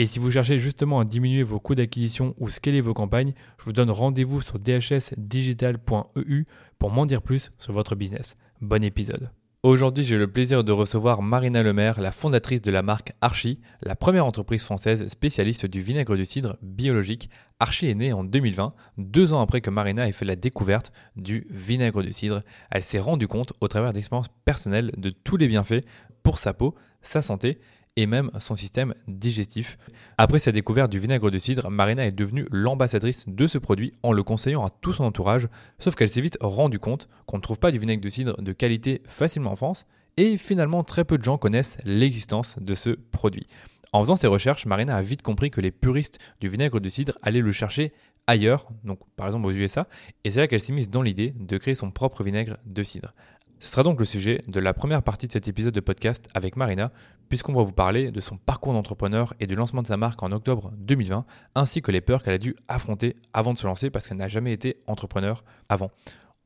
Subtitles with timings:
[0.00, 3.64] Et si vous cherchez justement à diminuer vos coûts d'acquisition ou scaler vos campagnes, je
[3.64, 6.44] vous donne rendez-vous sur dhsdigital.eu
[6.78, 8.36] pour m'en dire plus sur votre business.
[8.60, 9.32] Bon épisode.
[9.64, 13.96] Aujourd'hui, j'ai le plaisir de recevoir Marina Lemaire, la fondatrice de la marque Archie, la
[13.96, 17.28] première entreprise française spécialiste du vinaigre de cidre biologique.
[17.58, 21.44] Archie est née en 2020, deux ans après que Marina ait fait la découverte du
[21.50, 22.44] vinaigre de cidre.
[22.70, 25.84] Elle s'est rendue compte, au travers d'expériences personnelles, de tous les bienfaits
[26.22, 27.58] pour sa peau, sa santé
[27.98, 29.76] et même son système digestif.
[30.18, 34.12] Après sa découverte du vinaigre de cidre, Marina est devenue l'ambassadrice de ce produit en
[34.12, 35.48] le conseillant à tout son entourage,
[35.80, 38.52] sauf qu'elle s'est vite rendue compte qu'on ne trouve pas du vinaigre de cidre de
[38.52, 39.84] qualité facilement en France,
[40.16, 43.48] et finalement très peu de gens connaissent l'existence de ce produit.
[43.92, 47.18] En faisant ses recherches, Marina a vite compris que les puristes du vinaigre de cidre
[47.22, 47.92] allaient le chercher
[48.28, 49.88] ailleurs, donc par exemple aux USA,
[50.22, 53.12] et c'est là qu'elle s'est mise dans l'idée de créer son propre vinaigre de cidre.
[53.60, 56.54] Ce sera donc le sujet de la première partie de cet épisode de podcast avec
[56.54, 56.92] Marina,
[57.28, 60.30] puisqu'on va vous parler de son parcours d'entrepreneur et du lancement de sa marque en
[60.30, 61.24] octobre 2020,
[61.56, 64.28] ainsi que les peurs qu'elle a dû affronter avant de se lancer parce qu'elle n'a
[64.28, 65.90] jamais été entrepreneur avant.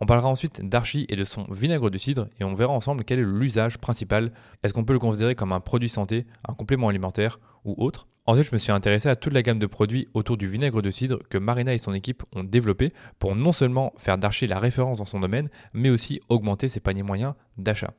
[0.00, 3.18] On parlera ensuite d'Archie et de son vinaigre de cidre et on verra ensemble quel
[3.18, 4.32] est l'usage principal.
[4.62, 8.08] Est-ce qu'on peut le considérer comme un produit santé, un complément alimentaire ou autre?
[8.24, 10.92] Ensuite, je me suis intéressé à toute la gamme de produits autour du vinaigre de
[10.92, 14.98] cidre que Marina et son équipe ont développé pour non seulement faire d'Archie la référence
[14.98, 17.94] dans son domaine, mais aussi augmenter ses paniers moyens d'achat.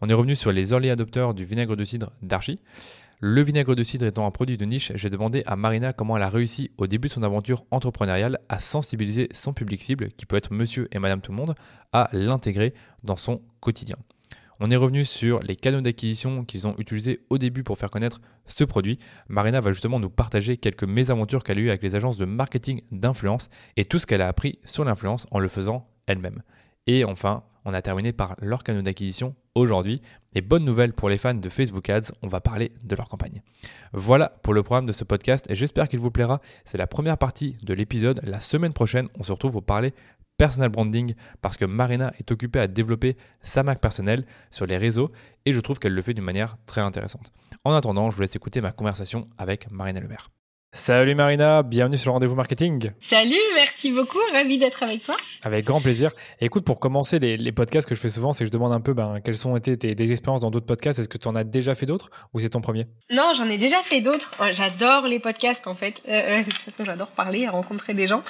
[0.00, 2.60] On est revenu sur les early adopteurs du vinaigre de cidre d'Archie.
[3.18, 6.22] Le vinaigre de cidre étant un produit de niche, j'ai demandé à Marina comment elle
[6.22, 10.36] a réussi au début de son aventure entrepreneuriale à sensibiliser son public cible, qui peut
[10.36, 11.56] être monsieur et madame tout le monde,
[11.92, 13.96] à l'intégrer dans son quotidien.
[14.60, 18.20] On est revenu sur les canaux d'acquisition qu'ils ont utilisés au début pour faire connaître
[18.46, 18.98] ce produit.
[19.28, 22.82] Marina va justement nous partager quelques mésaventures qu'elle a eues avec les agences de marketing
[22.92, 26.42] d'influence et tout ce qu'elle a appris sur l'influence en le faisant elle-même.
[26.86, 30.02] Et enfin, on a terminé par leurs canaux d'acquisition aujourd'hui.
[30.34, 33.40] Et bonne nouvelle pour les fans de Facebook Ads, on va parler de leur campagne.
[33.92, 36.40] Voilà pour le programme de ce podcast et j'espère qu'il vous plaira.
[36.64, 38.20] C'est la première partie de l'épisode.
[38.24, 39.94] La semaine prochaine, on se retrouve pour parler
[40.36, 45.10] personal branding parce que Marina est occupée à développer sa marque personnelle sur les réseaux
[45.44, 47.32] et je trouve qu'elle le fait d'une manière très intéressante.
[47.64, 50.30] En attendant, je vous laisse écouter ma conversation avec Marina Lemaire.
[50.76, 52.90] Salut Marina, bienvenue sur le rendez-vous marketing.
[53.00, 55.16] Salut, merci beaucoup, ravi d'être avec toi.
[55.44, 56.10] Avec grand plaisir.
[56.40, 58.92] écoute, pour commencer, les, podcasts que je fais souvent, c'est que je demande un peu
[58.92, 60.98] ben, quelles ont été tes, expériences dans d'autres podcasts?
[60.98, 62.88] Est-ce que tu en as déjà fait d'autres ou c'est ton premier?
[63.08, 64.34] Non, j'en ai déjà fait d'autres.
[64.50, 66.02] J'adore les podcasts en fait.
[66.08, 68.24] Euh, euh, de toute façon, j'adore parler, rencontrer des gens.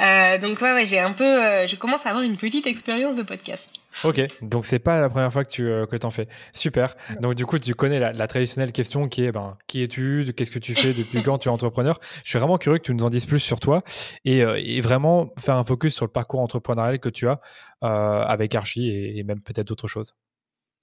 [0.00, 3.22] Euh, donc ouais, ouais j'ai un peu, je commence à avoir une petite expérience de
[3.22, 3.68] podcast.
[4.02, 6.24] Ok, donc c'est pas la première fois que tu euh, que en fais.
[6.52, 6.96] Super.
[7.20, 10.32] Donc du coup, tu connais la, traditionnelle question qui est ben, qui es-tu?
[10.36, 10.92] Qu'est-ce que tu fais?
[10.92, 11.83] Depuis quand tu es entrepreneur?
[12.24, 13.82] Je suis vraiment curieux que tu nous en dises plus sur toi
[14.24, 17.40] et, euh, vraiment faire un focus sur le parcours entrepreneurial que tu as
[17.82, 20.14] euh, avec Archie et même peut-être d'autres choses.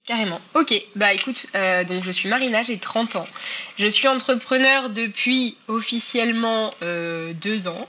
[0.04, 0.40] Carrément.
[0.54, 3.26] Ok, bah écoute, euh, donc je suis Marina, j'ai 30 ans.
[3.78, 7.86] Je suis entrepreneur depuis officiellement euh, deux ans.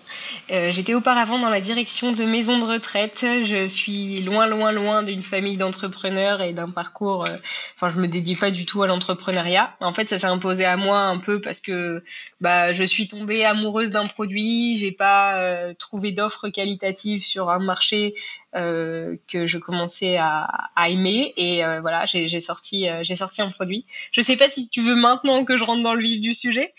[0.51, 3.25] Euh, J'étais auparavant dans la direction de maison de retraite.
[3.41, 7.25] Je suis loin, loin, loin d'une famille d'entrepreneurs et d'un parcours.
[7.25, 7.35] Euh,
[7.74, 9.75] enfin, je me dédie pas du tout à l'entrepreneuriat.
[9.81, 12.03] En fait, ça s'est imposé à moi un peu parce que
[12.40, 14.78] bah je suis tombée amoureuse d'un produit.
[14.78, 18.13] J'ai pas trouvé d'offre qualitative sur un marché
[18.54, 19.18] que
[19.48, 20.44] je commençais à,
[20.75, 23.85] à aimer et voilà j'ai sorti, euh, j'ai sorti un produit.
[24.11, 26.73] Je sais pas si tu veux maintenant que je rentre dans le vif du sujet,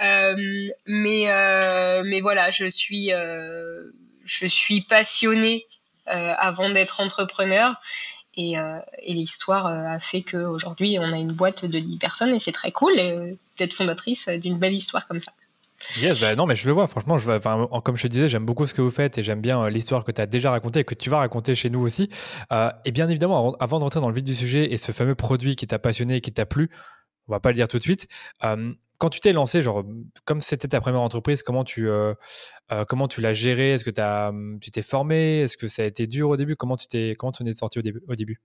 [0.00, 5.66] euh, mais euh, mais voilà, je suis je suis passionnée
[6.06, 7.80] avant d'être entrepreneur.
[8.36, 12.52] Et, et l'histoire a fait qu'aujourd'hui, on a une boîte de 10 personnes et c'est
[12.52, 12.92] très cool
[13.58, 15.32] d'être fondatrice d'une belle histoire comme ça.
[15.96, 17.16] Yes, bah non, mais je le vois, franchement,
[17.80, 20.04] comme je te disais, j'aime beaucoup ce que vous faites et j'aime bien euh, l'histoire
[20.04, 22.10] que tu as déjà racontée et que tu vas raconter chez nous aussi.
[22.52, 25.14] Euh, et bien évidemment, avant, de rentrer dans le vif du sujet et ce fameux
[25.14, 26.70] produit qui t'a passionné et qui t'a plu,
[27.28, 28.08] on va pas le dire tout de suite.
[28.44, 29.84] Euh, quand tu t'es lancé, genre,
[30.26, 31.88] comme c'était ta première entreprise, comment tu,
[32.86, 33.72] comment tu l'as géré?
[33.72, 35.40] Est-ce que hum, tu t'es formé?
[35.40, 36.54] Est-ce que ça a été dur au début?
[36.54, 38.42] Comment tu t'es comment tu en es sorti au début?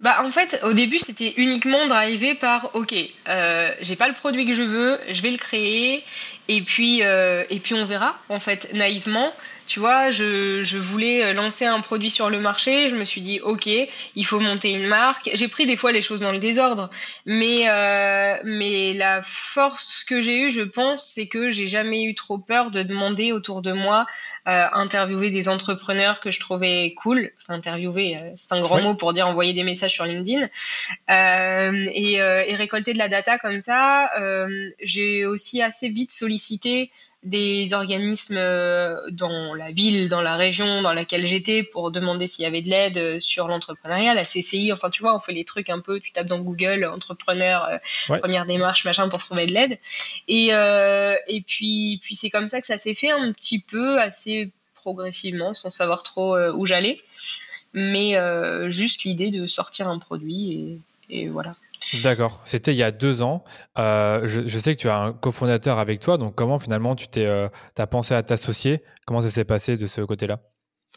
[0.00, 2.94] Bah en fait au début c'était uniquement drivé par ok
[3.28, 6.04] euh, j'ai pas le produit que je veux je vais le créer
[6.48, 9.32] et puis euh, et puis on verra en fait naïvement
[9.66, 12.88] tu vois, je, je, voulais euh, lancer un produit sur le marché.
[12.88, 15.30] Je me suis dit, ok, il faut monter une marque.
[15.34, 16.88] J'ai pris des fois les choses dans le désordre,
[17.26, 22.14] mais euh, mais la force que j'ai eue, je pense, c'est que j'ai jamais eu
[22.14, 24.06] trop peur de demander autour de moi,
[24.46, 27.32] euh, interviewer des entrepreneurs que je trouvais cool.
[27.42, 30.48] Enfin, interviewer, c'est un grand mot pour dire envoyer des messages sur LinkedIn
[31.10, 34.10] euh, et, et, récolter de la data comme ça.
[34.80, 36.90] j'ai aussi assez vite sollicité
[37.26, 42.44] des organismes euh, dans la ville, dans la région dans laquelle j'étais pour demander s'il
[42.44, 45.44] y avait de l'aide euh, sur l'entrepreneuriat, la CCI, enfin tu vois, on fait les
[45.44, 49.52] trucs un peu, tu tapes dans Google, entrepreneur, euh, première démarche, machin, pour trouver de
[49.52, 49.78] l'aide.
[50.28, 54.50] Et, et puis, puis c'est comme ça que ça s'est fait un petit peu, assez
[54.74, 57.00] progressivement, sans savoir trop où j'allais.
[57.72, 58.14] Mais
[58.68, 60.78] juste l'idée de sortir un produit
[61.10, 61.56] et, et voilà.
[62.02, 62.40] D'accord.
[62.44, 63.44] C'était il y a deux ans.
[63.78, 66.18] Euh, je, sais que tu as un cofondateur avec toi.
[66.18, 68.82] Donc, comment finalement tu t'es, euh, as pensé à t'associer?
[69.06, 70.40] Comment ça s'est passé de ce côté-là?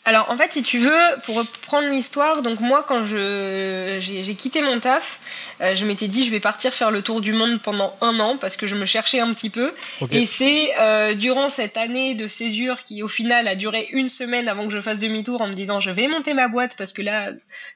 [0.09, 4.63] Alors en fait, si tu veux, pour reprendre l'histoire, donc moi quand je j'ai quitté
[4.63, 5.19] mon taf,
[5.61, 8.35] euh, je m'étais dit je vais partir faire le tour du monde pendant un an
[8.35, 9.71] parce que je me cherchais un petit peu.
[10.09, 14.47] Et c'est euh, durant cette année de césure qui au final a duré une semaine
[14.47, 17.03] avant que je fasse demi-tour en me disant je vais monter ma boîte parce que
[17.03, 17.29] là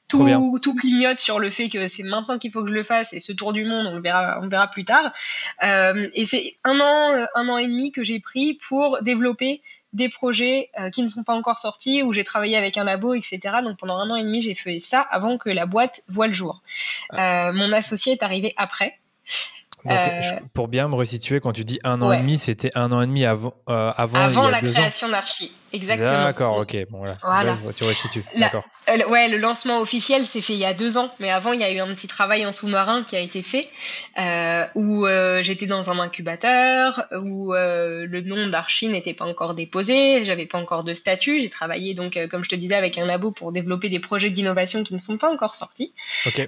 [0.08, 3.14] tout tout clignote sur le fait que c'est maintenant qu'il faut que je le fasse
[3.14, 5.12] et ce tour du monde on verra on verra plus tard.
[5.62, 9.62] Euh, et c'est un an un an et demi que j'ai pris pour développer
[9.94, 13.14] des projets euh, qui ne sont pas encore sortis, où j'ai travaillé avec un labo,
[13.14, 13.40] etc.
[13.64, 16.34] Donc pendant un an et demi, j'ai fait ça avant que la boîte voit le
[16.34, 16.62] jour.
[17.14, 19.00] Euh, mon associé est arrivé après.
[19.90, 20.22] Euh,
[20.54, 23.08] pour bien me resituer, quand tu dis un an et demi, c'était un an et
[23.08, 25.52] demi avant, avant, avant la création d'Archie.
[25.74, 26.24] Exactement.
[26.24, 26.78] D'accord, ok.
[26.92, 27.58] Bon, voilà.
[27.76, 28.24] tu resitues.
[28.38, 28.64] D'accord.
[28.90, 31.62] Euh, ouais, le lancement officiel s'est fait il y a deux ans, mais avant il
[31.62, 33.70] y a eu un petit travail en sous-marin qui a été fait,
[34.20, 39.56] euh, où euh, j'étais dans un incubateur, où euh, le nom d'Archie n'était pas encore
[39.56, 41.42] déposé, j'avais pas encore de statut.
[41.42, 44.30] J'ai travaillé donc, euh, comme je te disais, avec un labo pour développer des projets
[44.30, 45.94] d'innovation qui ne sont pas encore sortis,
[46.28, 46.48] okay.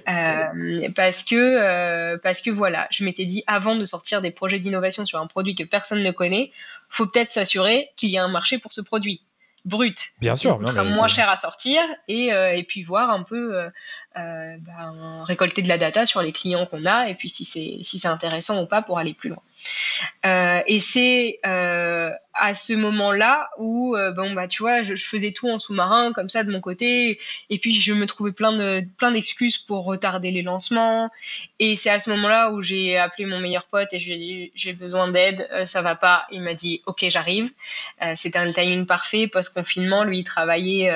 [0.94, 5.18] parce que parce que voilà, je m'étais dit avant de sortir des projets d'innovation sur
[5.18, 6.50] un produit que personne ne connaît,
[6.88, 9.22] faut peut-être s'assurer qu'il y a un marché pour ce produit
[9.66, 10.12] brut.
[10.20, 10.58] Bien sûr.
[10.66, 13.68] sera moins cher à sortir et, euh, et puis voir un peu euh,
[14.16, 17.78] euh, ben, récolter de la data sur les clients qu'on a et puis si c'est
[17.82, 19.42] si c'est intéressant ou pas pour aller plus loin.
[20.24, 21.38] Euh, et c'est
[22.38, 26.28] à ce moment-là où, euh, bon bah tu vois, je, faisais tout en sous-marin comme
[26.28, 27.18] ça de mon côté,
[27.50, 31.10] et puis je me trouvais plein de plein d'excuses pour retarder les lancements.
[31.58, 34.18] Et c'est à ce moment-là où j'ai appelé mon meilleur pote et je lui ai
[34.18, 36.26] dit j'ai besoin d'aide, ça va pas.
[36.30, 37.50] Il m'a dit ok j'arrive.
[38.14, 40.04] C'était un timing parfait post confinement.
[40.04, 40.92] Lui il travaillait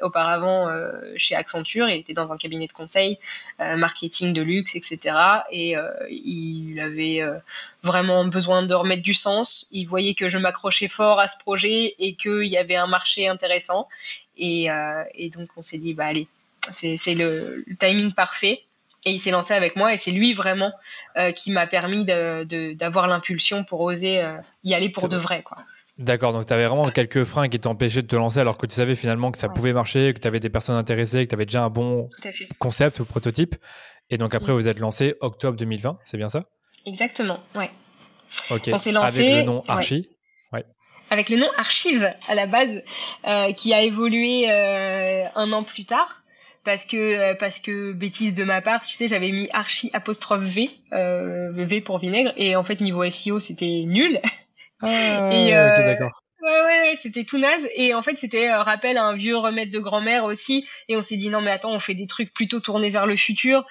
[0.00, 0.68] auparavant
[1.16, 3.18] chez Accenture, il était dans un cabinet de conseil,
[3.58, 5.16] marketing de luxe, etc.
[5.50, 5.74] Et
[6.10, 7.22] il avait
[7.84, 9.68] vraiment besoin de remettre du sens.
[9.70, 13.28] Il voyait que je m'accrochais fort à ce projet et qu'il y avait un marché
[13.28, 13.88] intéressant.
[14.36, 16.28] Et, euh, et donc on s'est dit, bah allez,
[16.70, 18.62] c'est le, le, timing parfait.
[19.06, 20.72] Et il s'est lancé avec moi et c'est lui vraiment
[21.18, 25.42] euh, qui m'a permis d'avoir l'impulsion pour oser euh, y aller pour de vrai.
[25.42, 25.58] quoi.
[25.98, 28.74] D'accord, donc tu avais vraiment quelques freins qui t'empêchaient de te lancer alors que tu
[28.74, 31.46] savais finalement que ça pouvait marcher, que tu avais des personnes intéressées, que tu avais
[31.46, 32.08] déjà un bon
[32.58, 33.54] concept ou prototype.
[34.10, 36.44] Et donc après, vous êtes lancé octobre 2020, c'est bien ça?
[36.84, 37.70] Exactement, ouais.
[38.50, 38.70] Ok.
[38.72, 40.08] On s'est lancé avec le nom Archie.
[41.10, 41.14] Ouais.
[41.14, 42.82] Avec le nom Archive à la base,
[43.26, 46.22] euh, qui a évolué euh, un an plus tard.
[46.64, 50.44] Parce que, euh, parce que bêtise de ma part, tu sais, j'avais mis Archie apostrophe
[50.44, 54.18] V, euh, V pour vinaigre, et en fait niveau SEO c'était nul.
[54.80, 56.22] Ah, et, euh, ok, d'accord.
[56.42, 57.66] Ouais, ouais, c'était tout naze.
[57.74, 60.66] Et en fait, c'était euh, rappel à un vieux remède de grand-mère aussi.
[60.88, 63.16] Et on s'est dit, non, mais attends, on fait des trucs plutôt tournés vers le
[63.16, 63.64] futur.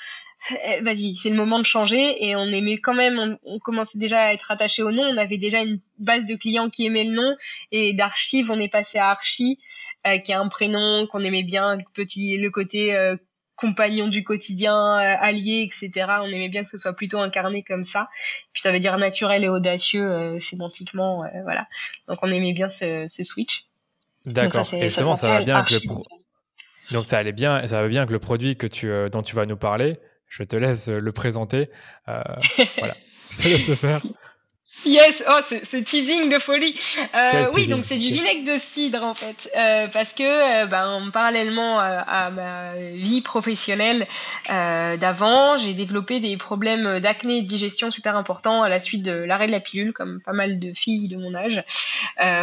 [0.49, 4.23] Eh, vas-y, c'est le moment de changer et on aimait quand même, on, commençait déjà
[4.23, 7.13] à être attaché au nom, on avait déjà une base de clients qui aimaient le
[7.13, 7.35] nom
[7.71, 9.57] et d'archive on est passé à Archie
[10.05, 13.15] euh, qui a un prénom qu'on aimait bien, le petit le côté euh,
[13.55, 16.07] compagnon du quotidien, euh, allié, etc.
[16.19, 18.09] On aimait bien que ce soit plutôt incarné comme ça.
[18.51, 21.67] Puis ça veut dire naturel et audacieux sémantiquement, voilà.
[22.09, 23.67] Donc on aimait bien ce, ce switch.
[24.25, 24.67] D'accord.
[24.73, 25.79] Et justement, ça, va bien avec le
[26.91, 29.45] donc ça allait bien, ça va bien avec le produit que tu dont tu vas
[29.45, 29.97] nous parler
[30.33, 31.69] je te laisse le présenter.
[32.07, 32.23] Euh,
[32.79, 32.95] voilà,
[33.29, 34.03] je te laisse le faire.
[34.85, 36.77] Yes, oh, ce, teasing de folie.
[37.15, 41.09] Euh, oui, donc c'est du vinaigre de cidre en fait, euh, parce que euh, ben,
[41.13, 44.07] parallèlement à, ma vie professionnelle
[44.47, 49.11] d'avant, j'ai développé des problèmes d'acné et de digestion super importants à la suite de
[49.11, 51.63] l'arrêt de la pilule, comme pas mal de filles de mon âge.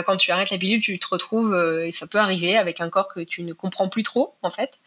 [0.06, 1.54] quand tu arrêtes la pilule, tu te retrouves,
[1.84, 4.78] et ça peut arriver, avec un corps que tu ne comprends plus trop en fait.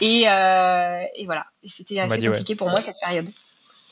[0.00, 3.26] Et, et voilà, c'était assez compliqué pour moi cette période.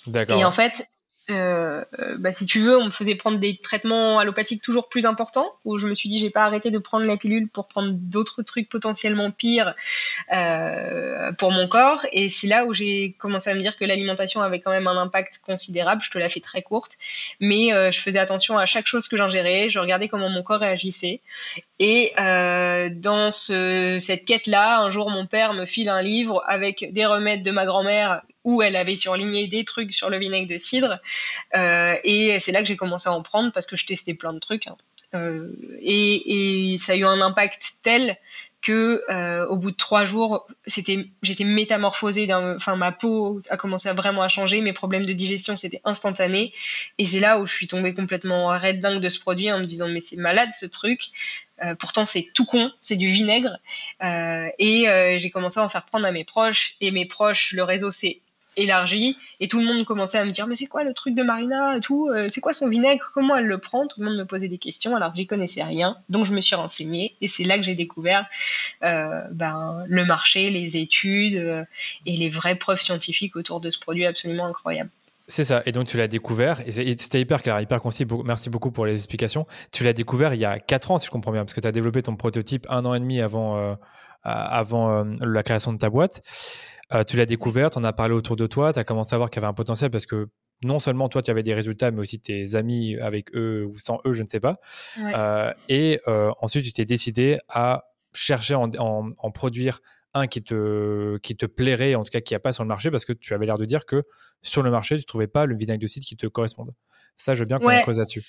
[0.06, 0.38] D'accord.
[0.38, 0.86] Et en fait,
[1.30, 1.84] euh,
[2.18, 5.76] bah, si tu veux, on me faisait prendre des traitements allopathiques toujours plus importants, où
[5.78, 8.68] je me suis dit, j'ai pas arrêté de prendre la pilule pour prendre d'autres trucs
[8.68, 9.74] potentiellement pires
[10.32, 12.06] euh, pour mon corps.
[12.12, 14.96] Et c'est là où j'ai commencé à me dire que l'alimentation avait quand même un
[14.96, 16.02] impact considérable.
[16.02, 16.92] Je te la fais très courte,
[17.40, 19.68] mais euh, je faisais attention à chaque chose que j'ingérais.
[19.68, 21.20] Je regardais comment mon corps réagissait.
[21.78, 26.92] Et euh, dans ce, cette quête-là, un jour, mon père me file un livre avec
[26.92, 30.56] des remèdes de ma grand-mère où elle avait surligné des trucs sur le vinaigre de
[30.56, 31.00] cidre.
[31.56, 34.32] Euh, et c'est là que j'ai commencé à en prendre parce que je testais plein
[34.32, 34.68] de trucs.
[34.68, 34.76] Hein.
[35.14, 35.50] Euh,
[35.80, 38.16] et, ça a eu un impact tel
[38.62, 41.08] que euh, au bout de trois jours, j'étais
[41.44, 42.32] métamorphosée.
[42.32, 44.60] Enfin, ma peau a commencé à vraiment à changer.
[44.60, 46.52] Mes problèmes de digestion, c'était instantané.
[46.98, 49.64] Et c'est là où je suis tombée complètement raide dingue de ce produit en me
[49.64, 51.02] disant mais c'est malade ce truc.
[51.80, 53.58] pourtant, c'est tout con, c'est du vinaigre.
[54.02, 56.76] et j'ai commencé à en faire prendre à mes proches.
[56.80, 58.20] Et mes proches, le réseau s'est
[58.56, 61.22] élargi et tout le monde commençait à me dire mais c'est quoi le truc de
[61.22, 64.24] Marina tout euh, c'est quoi son vinaigre comment elle le prend tout le monde me
[64.24, 67.56] posait des questions alors j'y connaissais rien donc je me suis renseignée et c'est là
[67.56, 68.26] que j'ai découvert
[68.82, 71.64] euh, ben, le marché les études euh,
[72.06, 74.90] et les vraies preuves scientifiques autour de ce produit absolument incroyable
[75.28, 78.70] c'est ça, et donc tu l'as découvert, et c'était hyper clair, hyper concis, merci beaucoup
[78.70, 79.44] pour les explications.
[79.72, 81.66] Tu l'as découvert il y a 4 ans, si je comprends bien, parce que tu
[81.66, 83.76] as développé ton prototype un an et demi avant,
[84.22, 86.22] avant la création de ta boîte.
[86.92, 89.30] Euh, tu l'as découverte, on a parlé autour de toi, tu as commencé à voir
[89.30, 90.28] qu'il y avait un potentiel parce que
[90.64, 94.00] non seulement toi, tu avais des résultats, mais aussi tes amis avec eux ou sans
[94.06, 94.58] eux, je ne sais pas.
[94.98, 99.80] Euh, et euh, ensuite, tu t'es décidé à chercher en, en, produire
[100.14, 102.68] un qui te, qui te plairait, en tout cas qui n'y a pas sur le
[102.68, 104.04] marché, parce que tu avais l'air de dire que
[104.40, 106.72] sur le marché, tu ne trouvais pas le vinaigre de cidre qui te corresponde.
[107.18, 107.82] Ça, je veux bien qu'on ouais.
[107.82, 108.22] creuse là-dessus.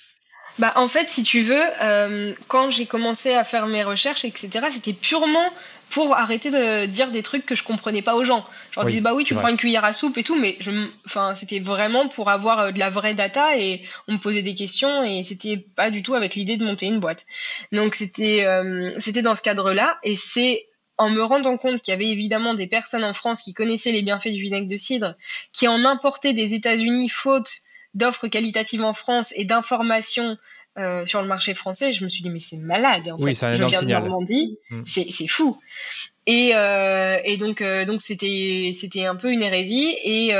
[0.58, 4.66] Bah, en fait, si tu veux, euh, quand j'ai commencé à faire mes recherches, etc.,
[4.70, 5.52] c'était purement
[5.90, 8.44] pour arrêter de dire des trucs que je comprenais pas aux gens.
[8.72, 10.70] Je leur disais, bah oui, tu prends une cuillère à soupe et tout, mais je,
[11.06, 14.54] enfin, c'était vraiment pour avoir euh, de la vraie data et on me posait des
[14.54, 17.24] questions et c'était pas du tout avec l'idée de monter une boîte.
[17.72, 20.66] Donc, c'était, euh, c'était dans ce cadre-là et c'est
[20.98, 24.02] en me rendant compte qu'il y avait évidemment des personnes en France qui connaissaient les
[24.02, 25.14] bienfaits du vinaigre de cidre,
[25.52, 27.48] qui en importaient des États-Unis faute
[27.98, 30.38] d'offres qualitatives en France et d'informations
[30.78, 33.10] euh, sur le marché français, je me suis dit mais c'est malade.
[33.10, 33.54] En oui, fait.
[33.54, 34.82] je viens de Normandie, mm.
[34.86, 35.60] c'est fou.
[36.26, 40.32] Et, euh, et donc euh, donc c'était c'était un peu une hérésie et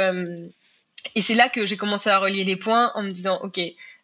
[1.15, 3.61] et c'est là que j'ai commencé à relier les points en me disant ok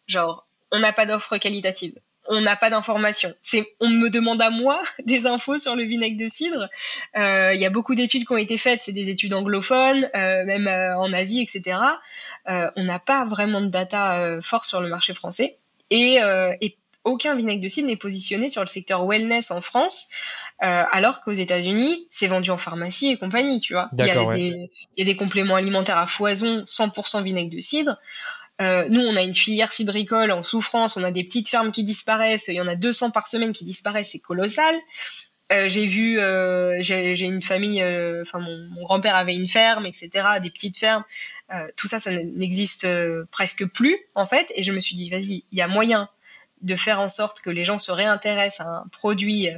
[0.06, 1.94] genre on n'a pas d'offres qualitatives
[2.26, 3.34] on n'a pas d'informations.
[3.42, 6.68] C'est, on me demande à moi des infos sur le vinaigre de cidre.
[7.16, 10.44] Euh, il y a beaucoup d'études qui ont été faites, c'est des études anglophones, euh,
[10.44, 11.78] même euh, en Asie, etc.
[12.46, 15.56] on n'a pas vraiment de data force sur le marché français
[15.90, 16.18] et,
[16.60, 20.08] et aucun vinaigre de cidre n'est positionné sur le secteur wellness en France,
[20.58, 23.90] alors qu'aux États-Unis, c'est vendu en pharmacie et compagnie, tu vois.
[23.98, 27.60] Il y, a des, il y a des compléments alimentaires à foison 100% vinaigre de
[27.60, 27.98] cidre.
[28.60, 31.82] Euh, nous, on a une filière cidricole en souffrance, on a des petites fermes qui
[31.82, 34.74] disparaissent, il y en a 200 par semaine qui disparaissent, c'est colossal.
[35.52, 37.82] Euh, j'ai vu, euh, j'ai une famille,
[38.22, 41.04] enfin mon, mon grand-père avait une ferme, etc., des petites fermes.
[41.76, 42.86] Tout ça, ça n'existe
[43.30, 44.52] presque plus en fait.
[44.56, 46.08] Et je me suis dit, vas-y, il y a moyen
[46.62, 49.48] de faire en sorte que les gens se réintéressent à un produit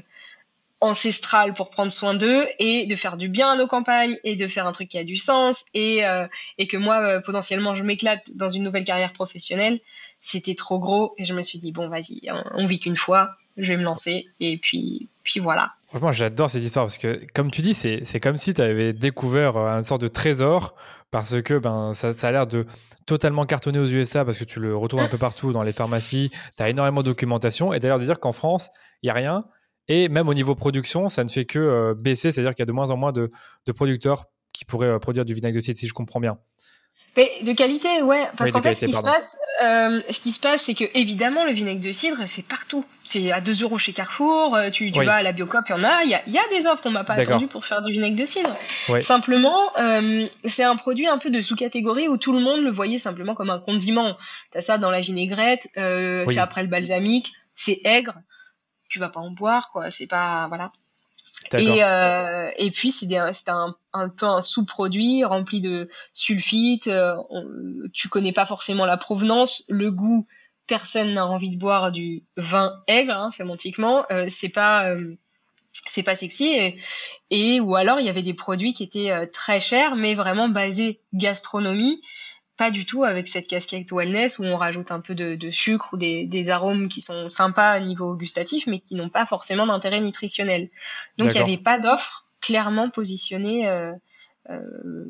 [0.81, 4.47] ancestrale pour prendre soin d'eux et de faire du bien à nos campagnes et de
[4.47, 6.27] faire un truc qui a du sens et, euh,
[6.59, 9.81] et que moi euh, potentiellement je m'éclate dans une nouvelle carrière professionnelle.
[10.21, 13.73] C'était trop gros et je me suis dit bon vas-y on, vit qu'une fois je
[13.73, 15.73] vais me lancer et puis puis voilà.
[15.89, 19.57] Franchement j'adore cette histoire parce que comme tu dis c'est, comme si tu avais découvert
[19.57, 20.75] euh, un sorte de trésor
[21.11, 22.67] parce que ben ça, ça a l'air de
[23.07, 26.31] totalement cartonné aux USA parce que tu le retrouves un peu partout dans les pharmacies.
[26.59, 28.69] Tu as énormément de documentation et d'ailleurs de dire qu'en France
[29.03, 29.47] il y a rien
[29.89, 32.67] et même au niveau production, ça ne fait que euh, baisser, c'est-à-dire qu'il y a
[32.67, 33.31] de moins en moins de,
[33.75, 36.39] producteurs qui pourraient euh, produire du vinaigre de cidre, si je comprends bien.
[37.17, 38.25] Mais de qualité, ouais.
[38.37, 41.45] Parce qu'en fait, ce qui, se passe, euh, ce qui se passe, c'est que évidemment,
[41.45, 42.85] le vinaigre de cidre, c'est partout.
[43.05, 44.59] C'est à 2 euros chez Carrefour.
[44.71, 46.03] Tu, tu vas à la Biocop, il y en a.
[46.05, 46.83] Il y a, y a, des offres.
[46.85, 48.55] On m'a pas attendu pour faire du vinaigre de cidre.
[49.01, 49.73] Simplement,
[50.45, 53.49] c'est un produit un peu de sous-catégorie où tout le monde le voyait simplement comme
[53.49, 54.15] un condiment.
[54.51, 55.69] T'as ça dans la vinaigrette.
[55.75, 57.33] C'est après le balsamique.
[57.55, 58.21] C'est aigre
[58.89, 59.91] tu vas pas en boire, quoi.
[59.91, 60.73] C'est pas, voilà.
[61.59, 66.89] Et, euh, et puis c'est un, un peu un sous-produit rempli de sulfite.
[66.89, 67.15] Euh,
[67.93, 70.27] tu connais pas forcément la provenance, le goût
[70.67, 74.05] personne n'a envie de boire du vin aigre, hein, sémantiquement.
[74.29, 74.93] c'est pas
[75.73, 76.77] c'est pas sexy et,
[77.31, 81.01] et, ou alors il y avait des produits qui étaient très chers mais vraiment basés
[81.13, 82.01] gastronomie
[82.57, 85.97] pas du tout avec cette casquette wellness où on rajoute un peu de, sucre ou
[85.97, 90.71] des, arômes qui sont sympas au niveau gustatif, mais qui n'ont pas forcément d'intérêt nutritionnel.
[91.19, 93.93] Donc il n'y avait pas d'offre clairement positionnée euh,
[94.51, 94.61] euh,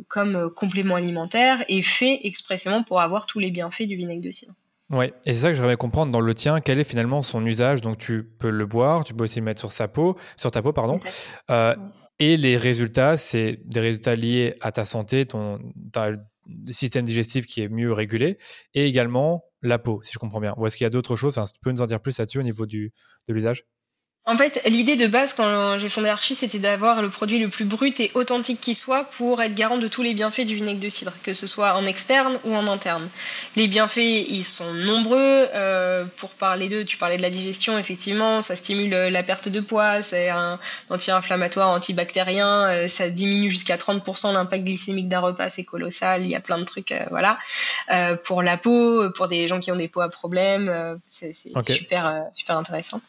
[0.09, 4.55] comme complément alimentaire et fait expressément pour avoir tous les bienfaits du vinaigre de cidre.
[4.91, 7.81] Oui, et c'est ça que j'aimerais comprendre dans le tien, quel est finalement son usage?
[7.81, 10.63] Donc tu peux le boire, tu peux aussi le mettre sur sa peau, sur ta
[10.63, 10.97] peau, pardon.
[11.51, 11.75] Euh,
[12.19, 15.59] et les résultats, c'est des résultats liés à ta santé, ton,
[15.93, 16.13] ta,
[16.69, 18.39] système digestif qui est mieux régulé,
[18.75, 20.55] et également la peau, si je comprends bien.
[20.57, 21.35] Ou est-ce qu'il y a d'autres choses?
[21.35, 22.93] Tu peux nous en dire plus là-dessus au niveau du,
[23.29, 23.65] de l'usage?
[24.29, 27.65] En fait, l'idée de base quand j'ai fondé Archie, c'était d'avoir le produit le plus
[27.65, 30.89] brut et authentique qui soit pour être garant de tous les bienfaits du vinaigre de
[30.89, 33.09] cidre, que ce soit en externe ou en interne.
[33.55, 35.47] Les bienfaits, ils sont nombreux.
[35.55, 39.61] Euh, pour parler d'eux, tu parlais de la digestion, effectivement, ça stimule la perte de
[39.61, 40.59] poids, c'est un
[40.91, 46.25] anti-inflammatoire, antibactérien, euh, ça diminue jusqu'à 30% l'impact glycémique d'un repas, c'est colossal.
[46.25, 47.39] Il y a plein de trucs, euh, voilà.
[48.25, 52.59] pour la peau, pour des gens qui ont des peaux à problème, c'est super, super
[52.59, 53.01] intéressant.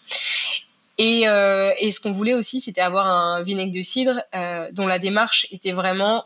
[0.98, 4.88] Et, euh, et ce qu'on voulait aussi, c'était avoir un vinaigre de cidre euh, dont
[4.88, 6.25] la démarche était vraiment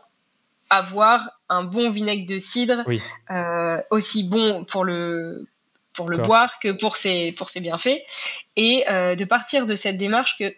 [0.70, 2.82] avoir un bon vinaigre de cidre,
[3.30, 5.46] euh, aussi bon pour le
[5.92, 8.00] pour le boire que pour ses pour ses bienfaits,
[8.56, 10.54] et de partir de cette démarche que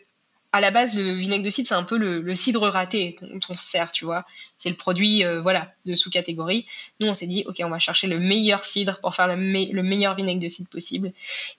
[0.54, 3.54] à la base, le vinaigre de cidre, c'est un peu le, cidre raté dont on
[3.54, 4.24] se sert, tu vois.
[4.56, 6.64] C'est le produit, euh, voilà, de sous-catégorie.
[7.00, 10.14] Nous, on s'est dit, ok, on va chercher le meilleur cidre pour faire le, meilleur
[10.14, 11.12] vinaigre de cidre possible,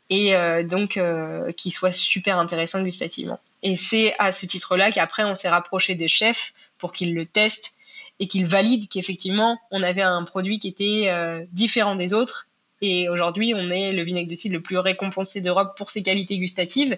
[0.10, 3.42] et euh, donc euh, qui soit super intéressant gustativement.
[3.64, 7.74] Et c'est à ce titre-là qu'après, on s'est rapproché des chefs pour qu'ils le testent
[8.22, 11.12] et qu'ils valident qu'effectivement, on avait un produit qui était
[11.52, 12.48] différent des autres
[12.82, 16.38] et aujourd'hui, on est le vinaigre de cidre le plus récompensé d'Europe pour ses qualités
[16.38, 16.98] gustatives,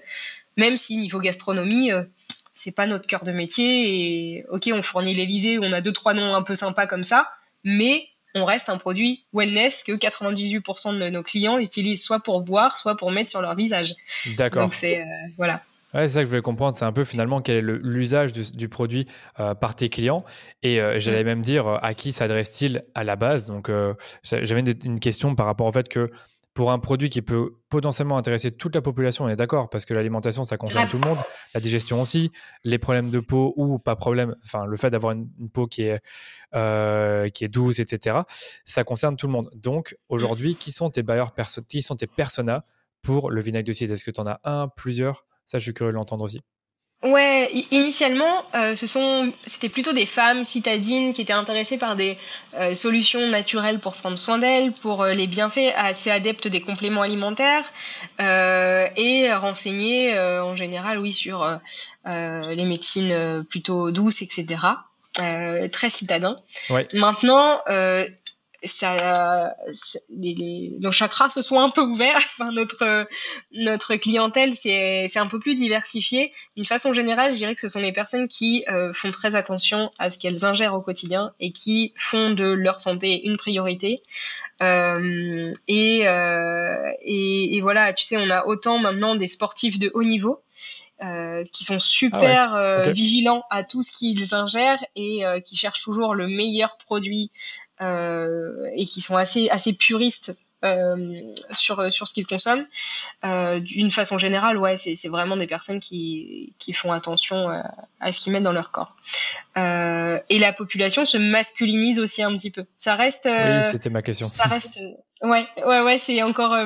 [0.57, 2.03] même si niveau gastronomie, euh,
[2.53, 4.37] c'est pas notre cœur de métier.
[4.37, 7.29] Et ok, on fournit l'Elysée, on a deux trois noms un peu sympas comme ça,
[7.63, 12.77] mais on reste un produit wellness que 98% de nos clients utilisent soit pour boire,
[12.77, 13.95] soit pour mettre sur leur visage.
[14.37, 14.63] D'accord.
[14.63, 15.05] Donc c'est euh,
[15.37, 15.61] voilà.
[15.93, 16.77] Ouais, c'est ça que je voulais comprendre.
[16.77, 19.07] C'est un peu finalement quel est l'usage du, produit
[19.39, 20.25] euh, par tes clients.
[20.62, 21.27] Et euh, j'allais mm.
[21.27, 23.47] même dire à qui s'adresse-t-il à la base?
[23.47, 23.71] Donc,
[24.23, 26.12] j'avais une, question par rapport au fait que
[26.58, 29.93] pour un produit qui peut potentiellement intéresser toute la population, on est d'accord, parce que
[29.93, 31.20] l'alimentation, ça concerne tout le monde,
[31.54, 32.32] la digestion aussi,
[32.63, 36.02] les problèmes de peau ou pas problème, enfin le fait d'avoir une, peau qui est,
[37.32, 38.22] qui est douce, etc.,
[38.65, 39.52] ça concerne tout le monde.
[39.54, 41.36] Donc aujourd'hui, qui sont tes bailleurs,
[41.67, 42.63] qui sont tes personas
[43.04, 43.93] pour le vinaigre de cidre?
[43.93, 45.26] Est-ce que tu en as un, plusieurs?
[45.46, 46.41] Ça, je suis curieux de l'entendre aussi.
[47.03, 52.17] Ouais, initialement, euh, ce sont, c'était plutôt des femmes citadines qui étaient intéressées par des
[52.55, 57.03] euh, solutions naturelles pour prendre soin d'elles, pour euh, les bienfaits assez adeptes des compléments
[57.03, 57.71] alimentaires
[58.19, 61.47] et renseignées en général, oui, sur
[62.05, 64.60] les médecines plutôt douces, etc.
[65.71, 66.39] très citadins.
[66.71, 66.88] Ouais.
[66.93, 67.60] Maintenant,
[68.63, 69.56] ça,
[70.10, 72.17] les, nos chakras se sont un peu ouverts.
[72.39, 73.08] Enfin, notre
[73.52, 76.32] notre clientèle c'est c'est un peu plus diversifié.
[76.56, 79.91] D'une façon générale, je dirais que ce sont les personnes qui euh, font très attention
[79.98, 84.04] à ce qu'elles ingèrent au quotidien et qui font de leur santé une priorité.
[84.62, 89.91] Euh, et, euh, et, et voilà, tu sais, on a autant maintenant des sportifs de
[89.93, 90.41] haut niveau.
[91.04, 95.56] Euh, qui sont super ah euh, vigilants à tout ce qu'ils ingèrent et euh, qui
[95.56, 97.30] cherchent toujours le meilleur produit
[97.81, 100.35] et qui sont assez assez puristes
[100.65, 101.21] euh,
[101.53, 102.65] sur sur ce qu'ils consomment.
[103.23, 107.49] Euh, d'une façon générale, ouais, c'est c'est vraiment des personnes qui qui font attention
[107.99, 108.95] à ce qu'ils mettent dans leur corps.
[109.55, 112.65] et la population se masculinise aussi un petit peu.
[112.75, 113.29] Ça reste.
[113.31, 114.27] oui, c'était ma question.
[114.27, 114.79] Ça reste.
[115.21, 116.57] ouais, ouais, ouais, c'est encore.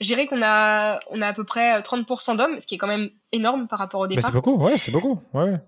[0.00, 2.86] je dirais qu'on a on a à peu près 30% d'hommes, ce qui est quand
[2.86, 4.24] même énorme par rapport au départ.
[4.24, 5.60] c'est beaucoup, ouais, c'est beaucoup, ouais.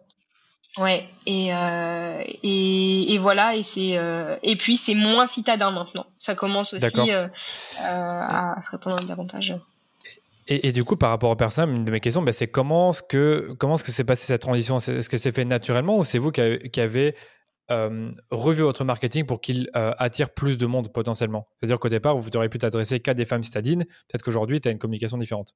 [0.79, 6.07] Ouais, et, euh, et, et, voilà, et c'est euh, et puis c'est moins citadin maintenant.
[6.19, 7.27] Ça commence aussi euh,
[7.81, 9.57] à, se répondre davantage.
[10.47, 12.91] Et, et, du coup, par rapport aux personnes, une de mes questions, ben, c'est comment
[12.91, 14.79] est-ce que comment est-ce que s'est passé cette transition?
[14.79, 17.17] Est-ce que c'est fait naturellement ou c'est vous qui, avez
[18.31, 21.49] revu votre marketing pour qu'il attire plus de monde potentiellement?
[21.59, 23.85] C'est-à-dire qu'au départ, vous auriez pu t'adresser qu'à des femmes citadines.
[23.85, 25.55] Peut-être qu'aujourd'hui, tu as une communication différente.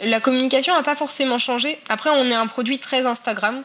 [0.00, 1.78] La communication n'a pas forcément changé.
[1.88, 3.62] Après, on est un produit très Instagram.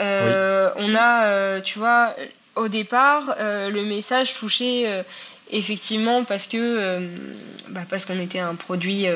[0.00, 2.14] Euh, on a, euh, tu vois,
[2.54, 5.04] au départ, euh, le message touchait
[5.50, 7.00] effectivement parce que
[7.68, 9.06] bah, parce qu'on était un produit.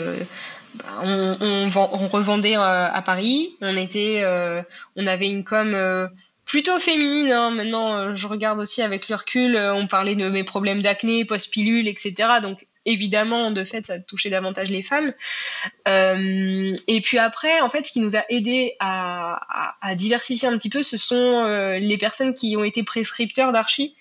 [0.75, 3.55] Bah, on, on, revendait à Paris.
[3.61, 4.25] On était,
[4.97, 6.09] on avait une com
[6.45, 7.31] plutôt féminine.
[7.31, 7.51] Hein.
[7.51, 9.57] Maintenant, je regarde aussi avec le recul.
[9.57, 12.15] on parlait de mes problèmes d'acné, post-pilule, etc.
[12.43, 15.13] Donc évidemment, de fait, ça touchait davantage les femmes.
[15.87, 19.41] Euh, et puis après, en fait, ce qui nous a aidé à,
[19.95, 23.95] diversifier un petit peu, ce sont euh, les personnes qui ont été prescripteurs d'archi,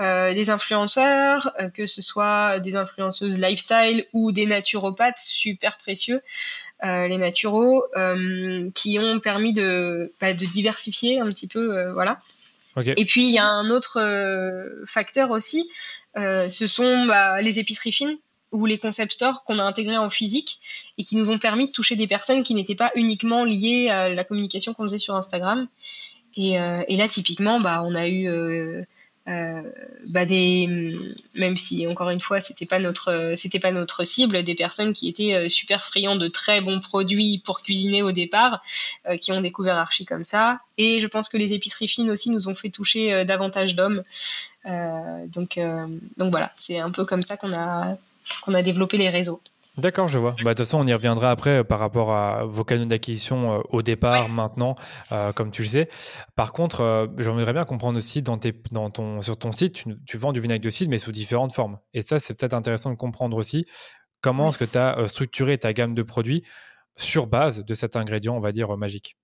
[0.00, 6.22] euh, des influenceurs, que ce soit des influenceuses lifestyle ou des naturopathes super précieux.
[6.82, 7.84] les naturaux
[8.74, 12.20] qui ont permis de, bah, de diversifier un petit peu voilà
[12.96, 14.00] et puis il y a un autre
[14.86, 15.68] facteur aussi
[16.16, 18.18] ce sont bah, les épiceries fines
[18.54, 20.60] ou les concept stores qu'on a intégrés en physique
[20.96, 24.08] et qui nous ont permis de toucher des personnes qui n'étaient pas uniquement liées à
[24.08, 25.66] la communication qu'on faisait sur Instagram.
[26.36, 28.82] Et, euh, là, typiquement, bah, on a eu euh, euh,
[29.26, 30.98] bah, des,
[31.34, 35.08] même si encore une fois, c'était pas notre, c'était pas notre cible, des personnes qui
[35.08, 38.62] étaient super friands de très bons produits pour cuisiner au départ,
[39.20, 40.60] qui ont découvert Archie comme ça.
[40.76, 44.02] Et je pense que les épiceries fines aussi nous ont fait toucher davantage d'hommes.
[44.64, 45.58] donc,
[46.16, 47.96] donc voilà, c'est un peu comme ça qu'on a
[48.42, 49.40] qu'on a développé les réseaux.
[49.76, 50.36] D'accord, je vois.
[50.42, 53.54] Bah, de toute façon, on y reviendra après euh, par rapport à vos canaux d'acquisition
[53.54, 54.76] euh, au départ, maintenant,
[55.10, 55.88] euh, comme tu le sais.
[56.36, 60.32] Par contre, j'aimerais bien comprendre aussi dans tes, dans ton, sur ton site, tu, vends
[60.32, 61.78] du vinaigre de cidre, mais sous différentes formes.
[61.92, 63.66] Et ça, c'est peut-être intéressant de comprendre aussi
[64.20, 66.44] comment est-ce que tu as structuré ta gamme de produits
[66.96, 69.16] sur base de cet ingrédient, on va dire, magique.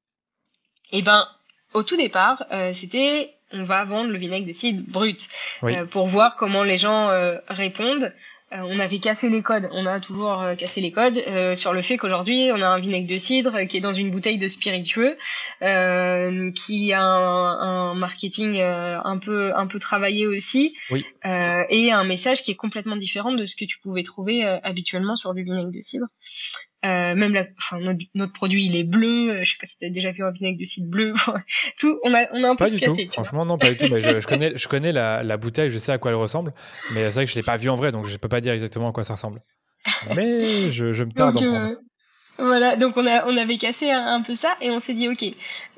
[0.91, 1.29] Eh ben,
[1.75, 5.29] au tout départ, c'était on va vendre le vinaigre de cidre brut
[5.91, 7.09] pour voir comment les gens
[7.49, 8.13] répondent.
[8.53, 11.73] Euh, on avait cassé les codes, on a toujours euh, cassé les codes euh, sur
[11.73, 14.49] le fait qu'aujourd'hui on a un vinaigre de cidre qui est dans une bouteille de
[14.49, 15.17] spiritueux,
[15.61, 20.75] qui a un, marketing un peu un peu travaillé aussi,
[21.25, 25.33] et un message qui est complètement différent de ce que tu pouvais trouver habituellement sur
[25.35, 26.07] du vinaigre de cidre.
[26.87, 27.79] Euh, même la, enfin,
[28.15, 29.31] notre, produit il est bleu.
[29.31, 31.13] Euh, je sais pas si tu as déjà vu un vinaigre de cidre bleu.
[31.79, 32.97] tout, on a, on a un peu pas du tout.
[33.13, 33.85] Franchement, non, pas du tout.
[33.87, 36.55] je, connais, je connais la, la, bouteille, je sais à quoi elle ressemble,
[36.93, 38.55] mais c'est vrai que je l'ai pas vue en vrai, donc je peux pas dire
[38.55, 39.43] exactement à quoi ça ressemble.
[40.17, 41.55] Mais je, je me tarde prendre.
[41.55, 41.75] Euh,
[42.39, 45.25] voilà, donc on, a, on avait cassé un, peu ça et on s'est dit, OK,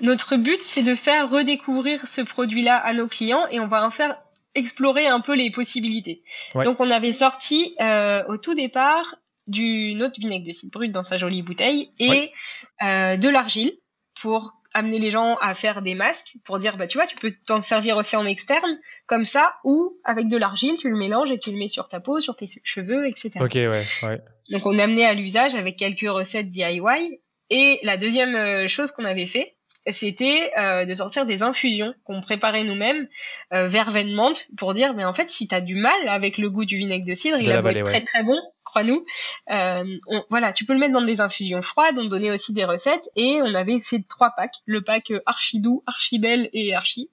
[0.01, 3.91] notre but, c'est de faire redécouvrir ce produit-là à nos clients et on va en
[3.91, 4.17] faire
[4.55, 6.23] explorer un peu les possibilités.
[6.55, 11.03] Donc on avait sorti euh, au tout départ du autre vinaigre de cidre brut dans
[11.03, 12.31] sa jolie bouteille et
[12.83, 13.73] euh, de l'argile
[14.21, 17.33] pour amener les gens à faire des masques pour dire bah tu vois tu peux
[17.47, 21.39] t'en servir aussi en externe comme ça ou avec de l'argile tu le mélanges et
[21.39, 24.21] tu le mets sur ta peau sur tes cheveux etc ok ouais, ouais.
[24.51, 28.93] donc on a amené à l'usage avec quelques recettes DIY et la deuxième euh, chose
[28.93, 33.09] qu'on avait fait c'était euh, de sortir des infusions qu'on préparait nous-mêmes
[33.53, 36.51] euh, verveine menthe pour dire mais en fait si tu as du mal avec le
[36.51, 39.05] goût du vinaigre de cidre il être très très bon crois-nous
[39.51, 39.85] euh,
[40.31, 43.41] voilà tu peux le mettre dans des infusions froides on donnait aussi des recettes et
[43.43, 44.57] on avait fait trois packs.
[44.67, 47.11] Le pack euh, archi doux archi belle et archi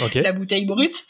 [0.14, 1.04] la bouteille brute.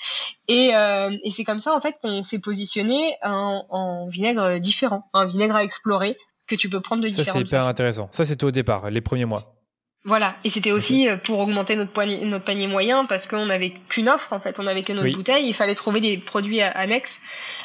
[0.48, 5.08] Et, euh, et c'est comme ça en fait qu'on s'est positionné en, en vinaigre différent
[5.12, 8.08] un vinaigre à explorer que tu peux prendre de différentes Ça, c'est hyper intéressant.
[8.10, 9.59] Ça, c'était au départ, les premiers mois.
[10.04, 13.74] Voilà, et c'était aussi euh, pour augmenter notre, panier, notre panier moyen parce qu'on n'avait
[13.90, 17.20] qu'une offre en fait, on n'avait que notre bouteille, il fallait trouver des produits annexes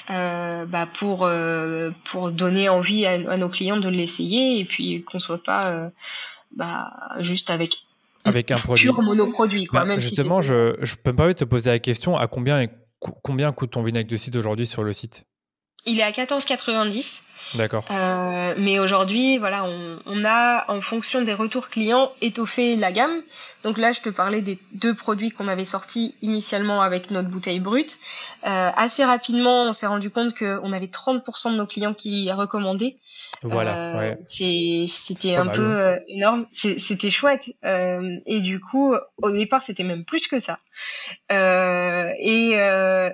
[0.10, 5.18] euh, bah, pour euh, pour donner envie à, nos clients de l'essayer et puis qu'on
[5.18, 5.90] soit pas euh,
[6.56, 7.86] bah, juste avec
[8.26, 8.84] avec un produit.
[8.84, 9.86] pur monoproduit quoi.
[9.86, 12.68] Bah, justement, je, je peux me permettre de te poser la question à combien
[13.00, 15.26] combien coûte ton vinaigre de site aujourd'hui sur le site?
[15.86, 17.24] Il est à 14,90.
[17.54, 17.86] D'accord.
[17.92, 23.22] Euh, mais aujourd'hui, voilà, on, on, a, en fonction des retours clients, étoffé la gamme.
[23.64, 27.60] Donc là, je te parlais des deux produits qu'on avait sortis initialement avec notre bouteille
[27.60, 27.98] brute.
[28.46, 32.96] Euh, assez rapidement, on s'est rendu compte qu'on avait 30% de nos clients qui recommandaient.
[33.44, 34.00] Voilà.
[34.02, 36.46] Euh, C'était un peu euh, énorme.
[36.52, 37.50] C'était chouette.
[37.64, 40.60] Euh, et du coup, au départ, c'était même plus que ça.
[41.30, 42.52] Et,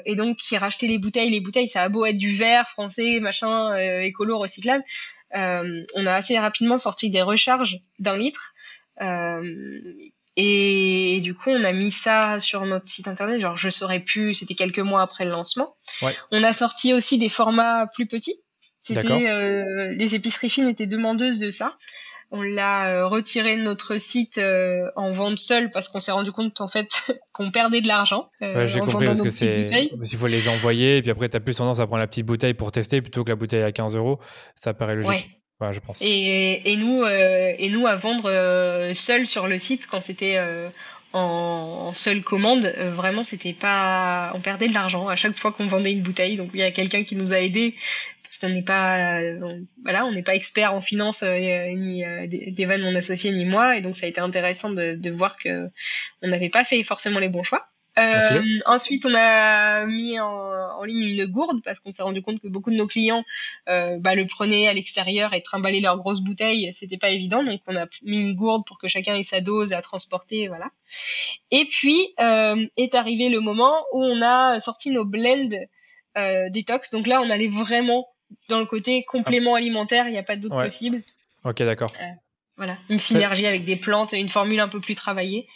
[0.05, 1.29] et, donc, qui rachetait les bouteilles.
[1.29, 4.83] Les bouteilles, ça a beau être du verre français, machin, écolo, recyclable.
[5.33, 8.53] on a assez rapidement sorti des recharges d'un litre.
[10.37, 13.41] Et, du coup, on a mis ça sur notre site internet.
[13.41, 15.75] Genre, je saurais plus, c'était quelques mois après le lancement.
[16.01, 16.15] Ouais.
[16.31, 18.39] On a sorti aussi des formats plus petits.
[18.81, 21.77] C'était euh, les épiceries fines étaient demandeuses de ça.
[22.31, 26.31] On l'a euh, retiré de notre site euh, en vente seule parce qu'on s'est rendu
[26.31, 26.89] compte en fait
[27.31, 28.29] qu'on perdait de l'argent.
[28.41, 31.39] Ouais, J'ai compris parce que c'est il faut les envoyer et puis après tu as
[31.39, 33.95] plus tendance à prendre la petite bouteille pour tester plutôt que la bouteille à 15
[33.95, 34.19] euros.
[34.55, 35.29] Ça paraît logique.
[35.59, 35.73] Ouais.
[35.73, 36.01] je pense.
[36.01, 40.39] Et, et nous et nous à vendre seul sur le site quand c'était
[41.13, 45.91] en, seule commande, vraiment c'était pas, on perdait de l'argent à chaque fois qu'on vendait
[45.91, 46.37] une bouteille.
[46.37, 47.75] Donc il y a quelqu'un qui nous a aidé
[48.31, 51.35] parce qu'on n'est pas euh, voilà on n'est pas expert en finance euh,
[51.75, 55.09] ni euh, Devan mon associé ni moi et donc ça a été intéressant de, de
[55.09, 55.69] voir que
[56.21, 57.67] on n'avait pas fait forcément les bons choix
[58.65, 62.71] Ensuite, on a mis en, ligne une gourde parce qu'on s'est rendu compte que beaucoup
[62.71, 63.23] de nos clients
[63.67, 66.71] bah, le prenaient à l'extérieur et trimballaient leurs grosses bouteilles.
[66.71, 69.73] C'était pas évident, donc on a mis une gourde pour que chacun ait sa dose
[69.73, 70.71] à transporter, voilà.
[71.51, 75.49] Et puis est arrivé le moment où on a sorti nos blends
[76.49, 76.91] détox.
[76.91, 78.07] Donc là, on allait vraiment
[78.49, 80.07] dans le côté complément alimentaire.
[80.07, 81.01] Il n'y a pas d'autre possible.
[81.43, 81.91] Ok, d'accord.
[82.57, 85.47] Voilà, une synergie avec des plantes, une formule un peu plus travaillée.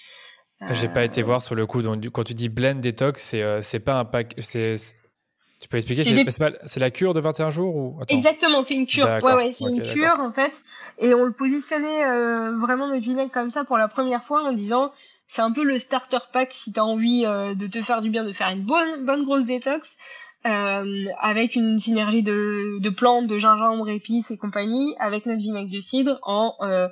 [0.72, 1.82] J'ai pas été euh, voir sur le coup.
[1.82, 4.36] Donc, quand tu dis blend détox, c'est euh, c'est pas un pack.
[4.36, 8.00] Tu peux expliquer C'est la cure de 21 jours ou?
[8.08, 9.06] Exactement, c'est une cure.
[9.06, 10.64] Ouais, ouais, c'est une cure en fait.
[11.00, 14.54] Et on le positionnait euh, vraiment notre vinaigre comme ça pour la première fois en
[14.54, 14.92] disant
[15.28, 18.24] c'est un peu le starter pack si tu as envie de te faire du bien,
[18.24, 19.98] de faire une bonne, bonne grosse détox.
[20.46, 25.72] Euh, avec une synergie de, de, plantes, de gingembre, épices et compagnie, avec notre vinaigre
[25.72, 26.88] de cidre en euh,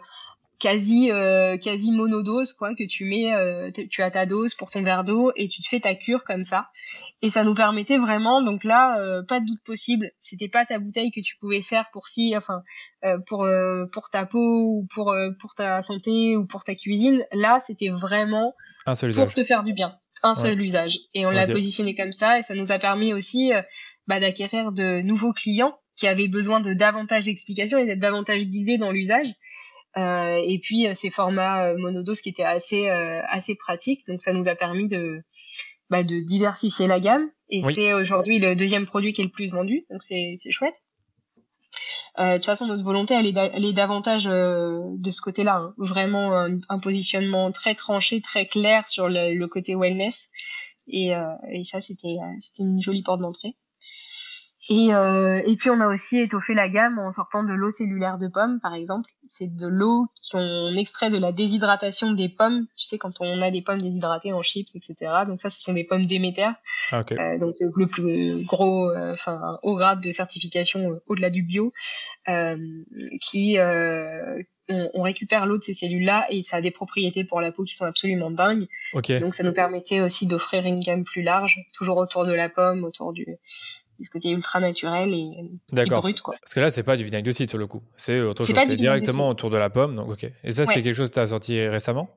[0.63, 4.81] quasi euh, quasi monodose quoi que tu mets euh, tu as ta dose pour ton
[4.81, 6.69] verre d'eau et tu te fais ta cure comme ça.
[7.21, 10.79] Et ça nous permettait vraiment donc là euh, pas de doute possible c'était pas ta
[10.79, 12.63] bouteille que tu pouvais faire pour si enfin
[13.27, 13.45] pour
[13.91, 17.25] pour ta peau ou pour pour ta santé ou pour ta cuisine.
[17.33, 20.99] Là c'était vraiment pour te faire du bien un seul usage.
[21.13, 23.61] Et on l'a positionné comme ça et ça nous a permis aussi euh,
[24.07, 28.77] bah, d'acquérir de nouveaux clients qui avaient besoin de davantage d'explications et d'être davantage guidés
[28.77, 29.27] dans l'usage.
[29.95, 34.07] Euh, et puis euh, ces formats monodoses qui étaient assez assez pratiques.
[34.07, 35.21] Donc ça nous a permis de
[35.89, 37.29] bah, de diversifier la gamme.
[37.49, 39.85] Et c'est aujourd'hui le deuxième produit qui est le plus vendu.
[39.91, 40.81] Donc c'est c'est chouette.
[42.19, 45.55] Euh, de toute façon, notre volonté, elle est, est davantage euh, de ce côté-là.
[45.55, 45.73] Hein.
[45.77, 50.29] Vraiment un, positionnement très tranché, très clair sur le, le côté wellness.
[50.87, 52.15] Et, euh, et ça, c'était
[52.59, 53.55] une jolie porte d'entrée.
[54.69, 58.17] Et, euh, et puis on a aussi étoffé la gamme en sortant de l'eau cellulaire
[58.17, 59.09] de pomme, par exemple.
[59.25, 62.65] C'est de l'eau qu'on extrait de la déshydratation des pommes.
[62.77, 64.95] Tu sais, quand on a des pommes déshydratées en chips, etc.
[65.27, 66.47] Donc ça, ce sont des pommes Déméter.
[66.91, 67.19] Ah, okay.
[67.19, 71.73] euh, donc le plus gros, euh, enfin haut grade de certification euh, au-delà du bio,
[72.29, 72.57] euh,
[73.21, 73.57] qui
[74.69, 77.63] on, on, récupère l'eau de ces cellules-là et ça a des propriétés pour la peau
[77.63, 78.67] qui sont absolument dingues.
[78.93, 79.19] Okay.
[79.19, 82.85] Donc ça nous permettait aussi d'offrir une gamme plus large, toujours autour de la pomme,
[82.85, 83.27] autour du
[84.03, 86.21] ce côté ultra naturel et, brut.
[86.21, 86.35] Quoi.
[86.41, 87.81] Parce que là, c'est pas du vinaigre de cidre sur le coup.
[87.95, 88.55] C'est autre chose.
[88.65, 89.95] C'est directement autour de la pomme.
[89.95, 90.25] Donc, ok.
[90.43, 92.09] Et ça, c'est quelque chose que tu as sorti récemment?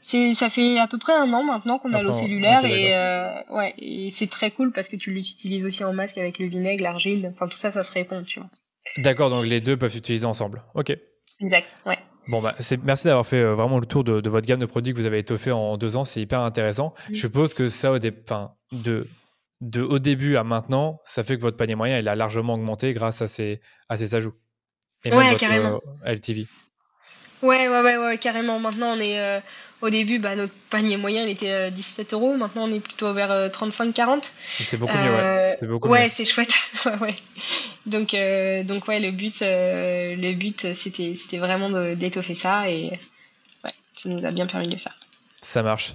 [0.00, 3.74] Ça fait à peu près un an maintenant qu'on a l'eau cellulaire et, euh, ouais,
[3.78, 7.30] et c'est très cool parce que tu l'utilises aussi en masque avec le vinaigre, l'argile,
[7.34, 8.48] enfin tout ça, ça se répond, tu vois.
[8.98, 10.62] D'accord, donc les deux peuvent s'utiliser ensemble.
[10.74, 10.96] Ok.
[11.40, 11.98] Exact, ouais.
[12.28, 12.54] Bon, bah,
[12.84, 15.18] merci d'avoir fait euh, vraiment le tour de, votre gamme de produits que vous avez
[15.18, 16.04] étoffé en deux ans.
[16.04, 16.94] C'est hyper intéressant.
[17.08, 17.14] Mm.
[17.14, 19.06] Je suppose que ça, au enfin, de
[19.60, 22.92] de au début à maintenant, ça fait que votre panier moyen il a largement augmenté
[22.92, 24.34] grâce à ces, à ces ajouts.
[25.04, 25.80] Et ouais, carrément.
[26.04, 26.46] Euh, LTV.
[27.42, 28.58] Ouais, ouais, ouais, ouais, carrément.
[28.58, 29.38] Maintenant, on est euh,
[29.80, 32.36] au début, bah, notre panier moyen il était 17 euh, euros.
[32.36, 34.28] Maintenant, on est plutôt vers 35-40.
[34.40, 35.56] C'est beaucoup mieux, ouais.
[35.58, 36.54] C'est beaucoup ouais, c'est chouette.
[37.00, 37.14] ouais.
[37.86, 38.16] Donc,
[38.66, 44.26] donc ouais, le but, le but, c'était, c'était vraiment d'étoffer ça et ouais, ça nous
[44.26, 44.98] a bien permis de le faire.
[45.40, 45.94] Ça marche.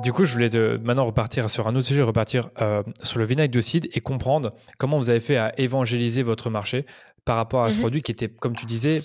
[0.00, 3.26] Du coup, je voulais de, maintenant repartir sur un autre sujet, repartir euh, sur le
[3.26, 6.86] vinaigre de cidre et comprendre comment vous avez fait à évangéliser votre marché
[7.24, 7.82] par rapport à ce mhm.
[7.82, 9.02] produit qui était, comme tu disais,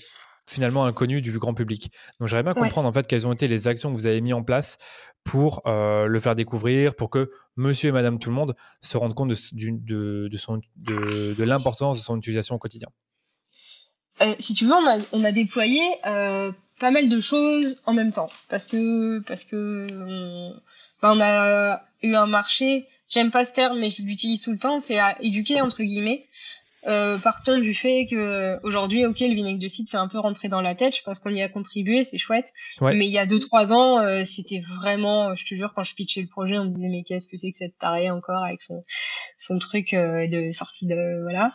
[0.48, 1.92] finalement inconnu du grand public.
[2.20, 4.32] Donc, j'aimerais bien comprendre en fait quelles ont été les actions que vous avez mis
[4.32, 4.78] en place
[5.26, 9.14] pour euh, le faire découvrir, pour que monsieur et madame tout le monde se rendent
[9.14, 12.88] compte de, de, de, de l'importance de son utilisation au quotidien.
[14.22, 15.82] Euh, si tu veux, on a, on a déployé
[16.80, 19.88] pas mal de choses en même temps parce que parce que
[21.02, 24.60] bah, on a eu un marché, j'aime pas ce terme, mais je l'utilise tout le
[24.60, 26.26] temps, c'est à éduquer entre guillemets.
[26.86, 30.48] Euh, partons du fait que aujourd'hui, ok, le vinaigre de cidre c'est un peu rentré
[30.48, 30.96] dans la tête.
[30.96, 32.54] Je pense qu'on y a contribué, c'est chouette.
[32.82, 35.96] Mais il y a deux trois ans, euh, c'était vraiment, je te jure, quand je
[35.96, 38.62] pitchais le projet, on me disait mais qu'est-ce que c'est que cette tarée encore avec
[38.62, 38.84] son
[39.38, 41.52] son truc de sortie de voilà.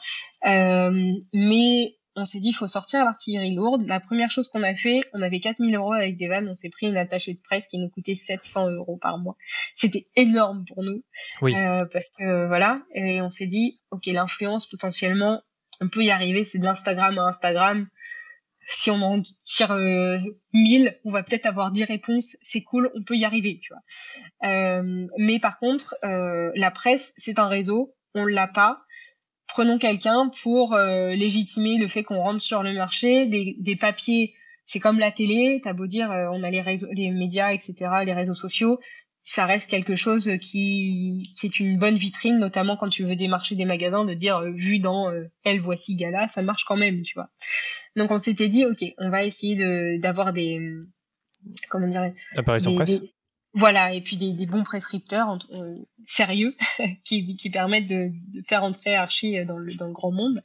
[1.33, 3.87] mais on s'est dit, il faut sortir l'artillerie lourde.
[3.87, 6.69] La première chose qu'on a fait, on avait 4000 euros avec des vannes, on s'est
[6.69, 9.37] pris une attachée de presse qui nous coûtait 700 euros par mois.
[9.75, 11.03] C'était énorme pour nous.
[11.41, 11.55] Oui.
[11.55, 15.43] Euh, parce que voilà, et on s'est dit, ok, l'influence potentiellement,
[15.81, 17.89] on peut y arriver, c'est de l'Instagram à Instagram.
[18.69, 20.19] Si on en tire euh,
[20.53, 24.49] 1000, on va peut-être avoir 10 réponses, c'est cool, on peut y arriver, tu vois.
[24.49, 28.83] Euh, mais par contre, euh, la presse, c'est un réseau, on l'a pas
[29.53, 34.35] prenons quelqu'un pour euh, légitimer le fait qu'on rentre sur le marché, des, des papiers,
[34.65, 37.75] c'est comme la télé, t'as beau dire euh, on a les réseaux, les médias, etc.,
[38.07, 38.81] les réseaux sociaux,
[39.21, 43.55] ça reste quelque chose qui, qui est une bonne vitrine, notamment quand tu veux démarcher
[43.55, 45.13] des magasins, de dire euh, vu dans
[45.45, 47.29] Elle voici Gala, ça marche quand même, tu vois.
[47.95, 50.61] Donc on s'était dit ok, on va essayer de d'avoir des
[51.69, 53.03] comment dire apparitions presse
[53.55, 56.57] voilà, et puis des, bons prescripteurs euh, sérieux
[57.05, 58.11] qui, qui permettent de,
[58.49, 60.43] faire entrer Archie dans le, dans le grand monde.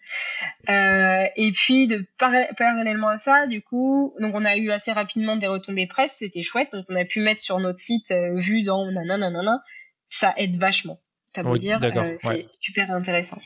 [0.70, 5.38] Euh, et puis, de parallèlement à ça, du coup, donc on a eu assez rapidement
[5.38, 6.74] des retombées presse, c'était chouette.
[6.74, 9.62] Donc on a pu mettre sur notre site euh, vu dans nanana,
[10.08, 11.00] ça aide vachement.
[11.42, 13.40] Ça veut dire, euh, c'est super intéressant.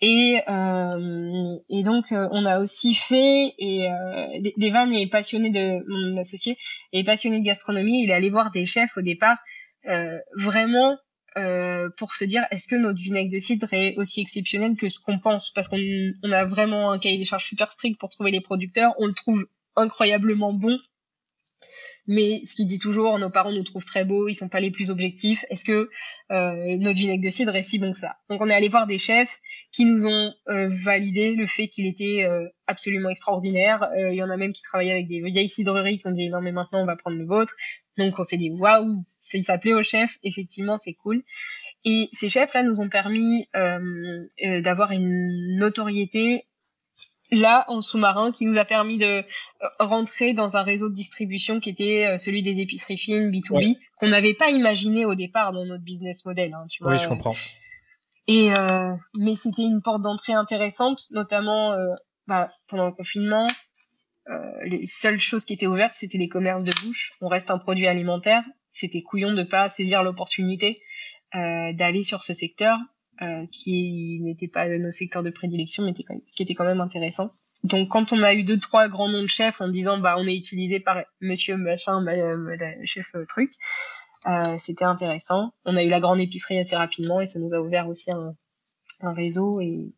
[0.00, 5.84] Et, euh, et donc, euh, on a aussi fait, et euh, Devan est passionné de,
[5.88, 6.58] mon associé,
[6.92, 9.38] est passionné de gastronomie, il est allé voir des chefs au départ,
[10.36, 10.98] vraiment
[11.96, 15.18] pour se dire est-ce que notre vinaigre de cidre est aussi exceptionnel que ce qu'on
[15.18, 15.50] pense?
[15.50, 15.78] Parce qu'on
[16.22, 18.94] on a vraiment un cahier des charges super strict pour trouver les producteurs.
[18.98, 20.78] On le trouve incroyablement bon
[22.06, 24.70] mais ce qu'il dit toujours, nos parents nous trouvent très beaux, ils sont pas les
[24.70, 25.44] plus objectifs.
[25.50, 25.88] Est-ce que
[26.30, 28.16] euh, notre vinaigre de cidre est si bon que ça?
[28.28, 31.86] Donc on est allé voir des chefs qui nous ont euh, validé le fait qu'il
[31.86, 33.88] était euh, absolument extraordinaire.
[33.96, 36.40] Il y en a même qui travaillaient avec des vieilles cidreries qui ont dit non
[36.40, 37.54] mais maintenant on va prendre le vôtre.
[37.98, 41.22] Donc on s'est dit waouh, il s'appelait au chef, effectivement c'est cool.
[41.84, 43.48] Et ces chefs-là nous ont permis
[44.62, 46.46] d'avoir une notoriété
[47.32, 49.24] là en sous-marin qui nous a permis de euh,
[49.80, 54.08] rentrer dans un réseau de distribution qui était euh, celui des épiceries fines B2B qu'on
[54.08, 56.54] n'avait pas imaginé au départ dans notre business model.
[56.54, 56.92] Hein, tu vois.
[56.92, 57.34] Oui, je comprends.
[58.28, 61.94] Et euh, mais c'était une porte d'entrée intéressante, notamment euh,
[62.26, 63.48] bah, pendant le confinement.
[64.28, 67.12] Euh, les seules choses qui étaient ouvertes, c'était les commerces de bouche.
[67.20, 68.44] On reste un produit alimentaire.
[68.70, 70.80] C'était couillon de pas saisir l'opportunité
[71.34, 72.76] d'aller sur ce secteur.
[73.22, 77.30] Euh, qui n'était pas nos secteurs de prédilection, mais qui était quand même intéressant.
[77.62, 80.26] Donc quand on a eu deux trois grands noms de chefs en disant bah on
[80.26, 82.04] est utilisé par Monsieur machin,
[82.84, 83.52] chef euh, truc,
[84.26, 85.52] euh, c'était intéressant.
[85.64, 88.34] On a eu la grande épicerie assez rapidement et ça nous a ouvert aussi un,
[89.02, 89.92] un réseau et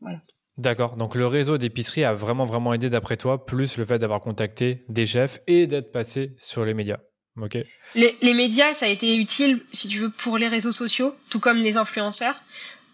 [0.00, 0.20] voilà.
[0.56, 0.96] D'accord.
[0.96, 4.84] Donc le réseau d'épicerie a vraiment vraiment aidé d'après toi, plus le fait d'avoir contacté
[4.88, 6.98] des chefs et d'être passé sur les médias.
[7.94, 11.40] Les, les, médias, ça a été utile, si tu veux, pour les réseaux sociaux, tout
[11.40, 12.36] comme les influenceurs.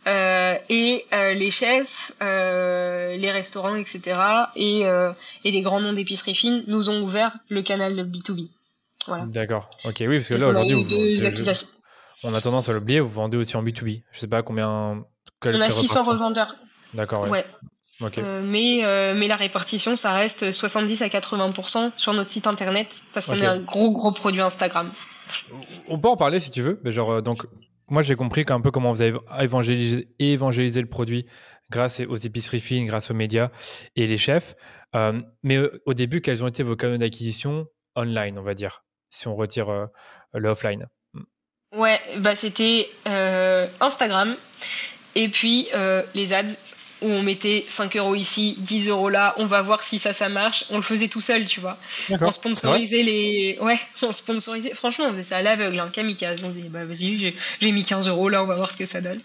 [0.06, 4.18] Euh, et euh, les chefs, euh, les restaurants, etc.
[4.56, 4.80] Et,
[5.44, 8.48] et les grands noms d'épicerie fine nous ont ouvert le canal de B2B.
[9.06, 9.26] Voilà.
[9.26, 9.70] D'accord.
[9.84, 10.76] Ok, oui, parce que là, aujourd'hui,
[12.22, 14.02] on a tendance à l'oublier, vous vendez aussi en B2B.
[14.12, 15.04] Je sais pas combien.
[15.44, 16.56] on a 600 revendeurs.
[16.94, 17.44] D'accord, ouais.
[18.02, 23.02] Euh, mais, euh, mais la répartition, ça reste 70 à 80% sur notre site internet
[23.12, 24.92] parce qu'on est un gros, gros produit Instagram.
[25.88, 26.80] On peut en parler si tu veux.
[26.84, 27.46] Mais genre, euh, donc,
[27.88, 31.26] moi, j'ai compris un peu comment vous avez évangélisé, évangélisé le produit
[31.70, 33.50] grâce aux épiceries fines, grâce aux médias
[33.96, 34.54] et les chefs.
[35.42, 39.36] mais au début, quels ont été vos canaux d'acquisition online, on va dire, si on
[39.36, 39.88] retire
[40.34, 40.86] le offline
[41.72, 42.90] Ouais, bah c'était
[43.80, 44.34] Instagram
[45.14, 45.68] et puis
[46.14, 46.56] les ads
[47.02, 50.28] où on mettait 5 euros ici, 10 euros là, on va voir si ça, ça
[50.28, 50.64] marche.
[50.70, 51.78] On le faisait tout seul, tu vois.
[52.20, 53.58] On sponsorisait les.
[53.60, 54.74] Ouais, on sponsorisait.
[54.74, 56.44] Franchement, on faisait ça à l'aveugle, hein, kamikaze.
[56.44, 59.00] On disait, bah vas-y, j'ai mis 15 euros là, on va voir ce que ça
[59.00, 59.20] donne.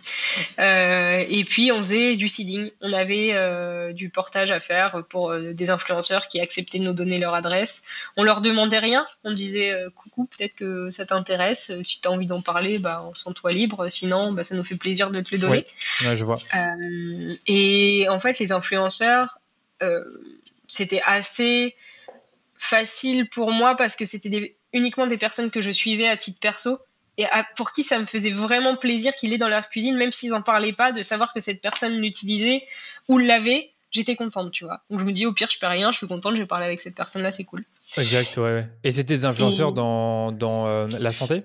[0.60, 2.72] Euh, et puis, on faisait du seeding.
[2.82, 6.94] On avait euh, du portage à faire pour euh, des influenceurs qui acceptaient de nous
[6.94, 7.84] donner leur adresse.
[8.18, 9.06] On leur demandait rien.
[9.24, 11.72] On disait, coucou, peut-être que ça t'intéresse.
[11.82, 13.90] Si tu as envie d'en parler, bah, on sent-toi libre.
[13.90, 15.66] Sinon, bah, ça nous fait plaisir de te le donner.
[16.06, 16.40] Ouais, je vois.
[17.48, 19.40] et et en fait, les influenceurs,
[19.82, 20.04] euh,
[20.68, 21.76] c'était assez
[22.58, 26.80] facile pour moi parce que c'était uniquement des personnes que je suivais à titre perso
[27.18, 27.26] et
[27.56, 30.42] pour qui ça me faisait vraiment plaisir qu'il est dans leur cuisine, même s'ils en
[30.42, 32.64] parlaient pas, de savoir que cette personne l'utilisait
[33.08, 34.82] ou l'avait, j'étais contente, tu vois.
[34.90, 36.66] Donc je me dis au pire, je perds rien, je suis contente, je vais parler
[36.66, 37.64] avec cette personne-là, c'est cool.
[37.98, 38.68] Exact, ouais.
[38.84, 41.44] Et c'était des influenceurs dans, dans euh, la santé?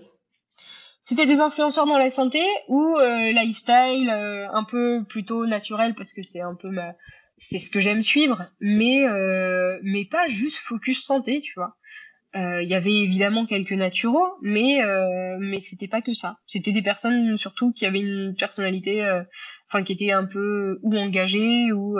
[1.10, 6.12] C'était des influenceurs dans la santé ou euh, lifestyle euh, un peu plutôt naturel parce
[6.12, 6.94] que c'est un peu ma
[7.36, 11.74] c'est ce que j'aime suivre mais euh, mais pas juste focus santé tu vois
[12.34, 14.78] Il y avait évidemment quelques naturaux, mais
[15.40, 16.36] mais c'était pas que ça.
[16.46, 18.94] C'était des personnes surtout qui avaient une personnalité,
[19.66, 21.98] enfin qui étaient un peu ou engagées ou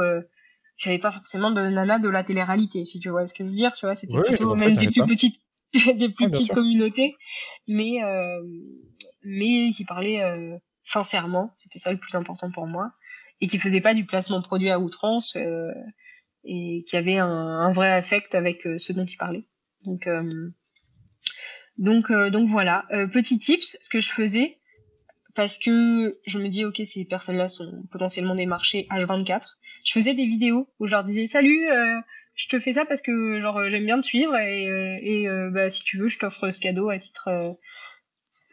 [0.77, 3.57] j'avais pas forcément de nana de la télé-réalité, si tu vois ce que je veux
[3.57, 3.75] dire.
[3.75, 5.41] Tu vois, c'était plutôt même des plus petites
[5.95, 7.17] des plus petites communautés,
[7.69, 8.43] mais euh,
[9.23, 12.93] mais qui parlaient euh, sincèrement, c'était ça le plus important pour moi,
[13.41, 15.73] et qui faisait pas du placement produit à outrance euh,
[16.45, 19.45] et qui avait un, un, vrai affect avec euh, ce dont il parlait.
[19.85, 20.09] Donc
[21.79, 24.59] donc donc voilà, petit tips, ce que je faisais
[25.35, 29.57] parce que je me dis ok ces personnes-là sont potentiellement des marchés H24.
[29.87, 31.67] Je faisais des vidéos où je leur disais salut
[32.41, 35.69] je te fais ça parce que genre j'aime bien te suivre et, euh, euh, bah,
[35.69, 37.53] si tu veux je t'offre ce cadeau à titre euh,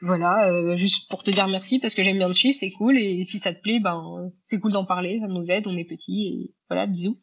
[0.02, 3.24] voilà juste pour te dire merci parce que j'aime bien te suivre c'est cool et
[3.24, 6.28] si ça te plaît ben c'est cool d'en parler ça nous aide on est petits
[6.28, 7.18] et voilà bisous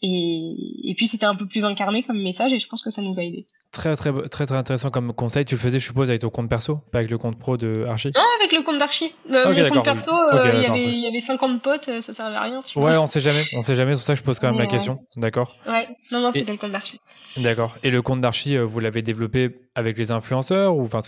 [0.00, 3.02] et, et puis c'était un peu plus incarné comme message et je pense que ça
[3.02, 3.46] nous a aidé.
[3.72, 5.46] Très très très très intéressant comme conseil.
[5.46, 7.86] Tu le faisais, je suppose, avec ton compte perso, pas avec le compte pro de
[7.88, 8.12] Archie?
[8.14, 9.14] Non, avec le compte d'Archie.
[9.30, 12.12] Euh, mon compte perso, euh, il, y avait, il y avait 50 potes, euh, ça
[12.12, 12.60] servait à rien.
[12.60, 13.92] Tu ouais, on sait jamais, on sait jamais.
[13.92, 14.98] C'est pour ça que je pose quand même la question.
[15.16, 15.56] D'accord?
[15.66, 17.00] Ouais, non, non, c'était le compte d'Archie.
[17.38, 17.78] D'accord.
[17.82, 21.00] Et le compte d'Archie, vous l'avez développé avec les influenceurs ou enfin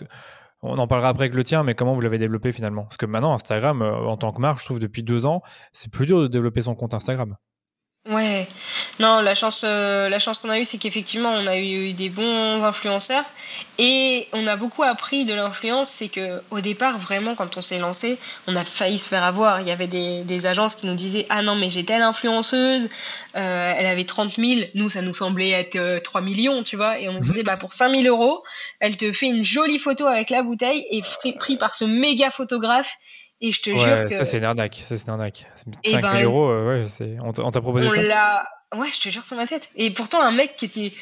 [0.62, 2.84] on en parlera après avec le tien, mais comment vous l'avez développé finalement?
[2.84, 5.42] Parce que maintenant, Instagram, en tant que marque, je trouve depuis deux ans,
[5.72, 7.36] c'est plus dur de développer son compte Instagram.
[8.06, 8.46] Ouais,
[9.00, 12.10] non, la chance, euh, la chance qu'on a eue, c'est qu'effectivement, on a eu des
[12.10, 13.24] bons influenceurs
[13.78, 15.88] et on a beaucoup appris de l'influence.
[15.88, 19.62] C'est que au départ, vraiment, quand on s'est lancé, on a failli se faire avoir.
[19.62, 22.90] Il y avait des, des agences qui nous disaient Ah non, mais j'ai telle influenceuse,
[23.36, 24.66] euh, elle avait 30 000.
[24.74, 27.00] Nous, ça nous semblait être 3 euh, millions, tu vois.
[27.00, 28.44] Et on nous disait Bah pour 5 000 euros,
[28.80, 31.02] elle te fait une jolie photo avec la bouteille et
[31.38, 32.98] pris par ce méga photographe
[33.40, 34.14] et je te jure que.
[34.14, 34.82] Ça, c'est une arnaque.
[34.86, 35.46] Ça, c'est une arnaque.
[35.84, 38.48] 5 000 ben, euros, euh, ouais, on t'a proposé on ça l'a...
[38.74, 39.68] Ouais, je te jure sur ma tête.
[39.76, 40.92] Et pourtant, un mec qui était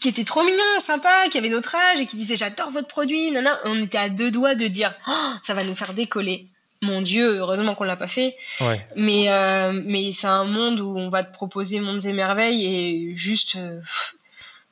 [0.00, 3.30] qui était trop mignon, sympa, qui avait notre âge et qui disait j'adore votre produit,
[3.30, 6.46] nana, on était à deux doigts de dire oh, ça va nous faire décoller.
[6.82, 8.34] Mon Dieu, heureusement qu'on l'a pas fait.
[8.62, 8.86] Ouais.
[8.96, 13.16] Mais euh, mais c'est un monde où on va te proposer mondes et merveilles et
[13.16, 13.80] juste euh,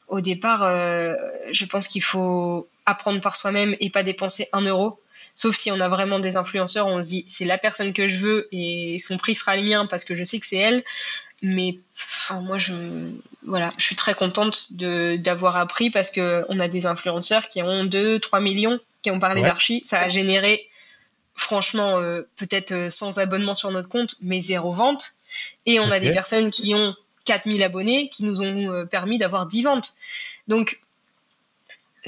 [0.08, 1.14] au départ, euh,
[1.52, 4.98] je pense qu'il faut apprendre par soi-même et pas dépenser un euro.
[5.38, 8.18] Sauf si on a vraiment des influenceurs, on se dit c'est la personne que je
[8.18, 10.82] veux et son prix sera le mien parce que je sais que c'est elle.
[11.42, 12.74] Mais enfin, moi, je,
[13.44, 17.62] voilà, je suis très contente de, d'avoir appris parce que on a des influenceurs qui
[17.62, 19.80] ont 2, 3 millions, qui ont parlé d'archi.
[19.86, 20.68] Ça a généré,
[21.36, 25.12] franchement, euh, peut-être 100 abonnements sur notre compte, mais zéro vente.
[25.66, 29.46] Et on a des personnes qui ont 4000 abonnés qui nous ont euh, permis d'avoir
[29.46, 29.94] 10 ventes.
[30.48, 30.80] Donc,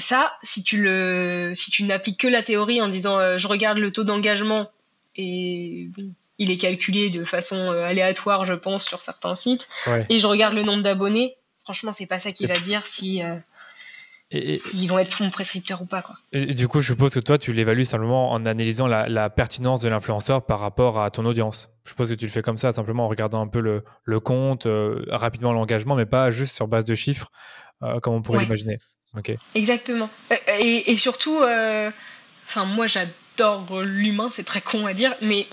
[0.01, 3.79] ça, si tu le, si tu n'appliques que la théorie en disant euh, je regarde
[3.79, 4.71] le taux d'engagement
[5.17, 5.89] et
[6.39, 9.69] il est calculé de façon euh, aléatoire, je pense, sur certains sites,
[10.09, 13.37] et je regarde le nombre d'abonnés, franchement, c'est pas ça qui va dire si euh,
[14.33, 16.03] s'ils vont être mon prescripteur ou pas.
[16.03, 16.17] Quoi.
[16.33, 19.89] Et, du coup, je suppose que toi, tu l'évalues simplement en analysant la, pertinence de
[19.89, 21.69] l'influenceur par rapport à ton audience.
[21.85, 24.21] Je suppose que tu le fais comme ça, simplement en regardant un peu le, le
[24.21, 24.69] compte,
[25.09, 27.33] rapidement l'engagement, mais pas juste sur base de chiffres,
[28.03, 28.79] comme on pourrait l'imaginer.
[29.55, 30.09] Exactement.
[30.31, 31.91] Euh, et, surtout, euh,
[32.47, 35.47] enfin moi j'adore l'humain, c'est très con à dire, mais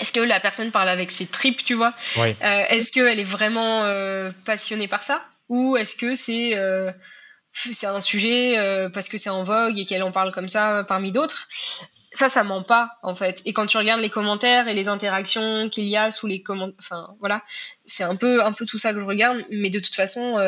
[0.00, 1.92] est-ce que la personne parle avec ses tripes, tu vois?
[2.42, 3.84] Euh, Est-ce qu'elle est vraiment
[4.44, 5.24] passionnée par ça?
[5.48, 6.56] Ou est-ce que c'est
[7.52, 8.56] c'est un sujet
[8.94, 11.48] parce que c'est en vogue et qu'elle en parle comme ça parmi d'autres?
[12.14, 13.42] Ça, ça ment pas en fait.
[13.46, 16.76] Et quand tu regardes les commentaires et les interactions qu'il y a sous les commentaires,
[16.78, 17.40] enfin voilà,
[17.86, 19.42] c'est un peu un peu tout ça que je regarde.
[19.50, 20.38] Mais de toute façon,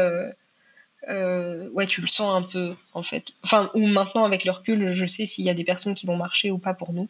[1.08, 3.24] euh, ouais, tu le sens un peu, en fait.
[3.42, 6.16] Enfin, ou maintenant, avec le recul, je sais s'il y a des personnes qui vont
[6.16, 7.08] marcher ou pas pour nous.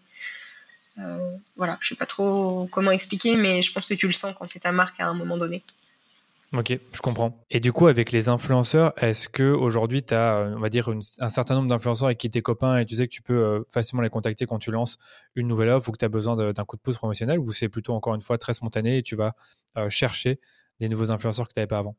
[0.98, 4.34] Euh, voilà, je sais pas trop comment expliquer, mais je pense que tu le sens
[4.38, 5.62] quand c'est ta marque à un moment donné.
[6.52, 7.36] Ok, je comprends.
[7.50, 10.88] Et du coup, avec les influenceurs, est-ce que aujourd'hui tu as, on va dire,
[11.18, 13.34] un certain nombre d'influenceurs avec qui tu es copain et tu sais que tu peux
[13.34, 14.98] euh, facilement les contacter quand tu lances
[15.34, 17.68] une nouvelle offre ou que tu as besoin d'un coup de pouce promotionnel ou c'est
[17.68, 19.34] plutôt encore une fois très spontané et tu vas
[19.88, 20.38] chercher
[20.78, 21.96] des nouveaux influenceurs que tu n'avais pas avant?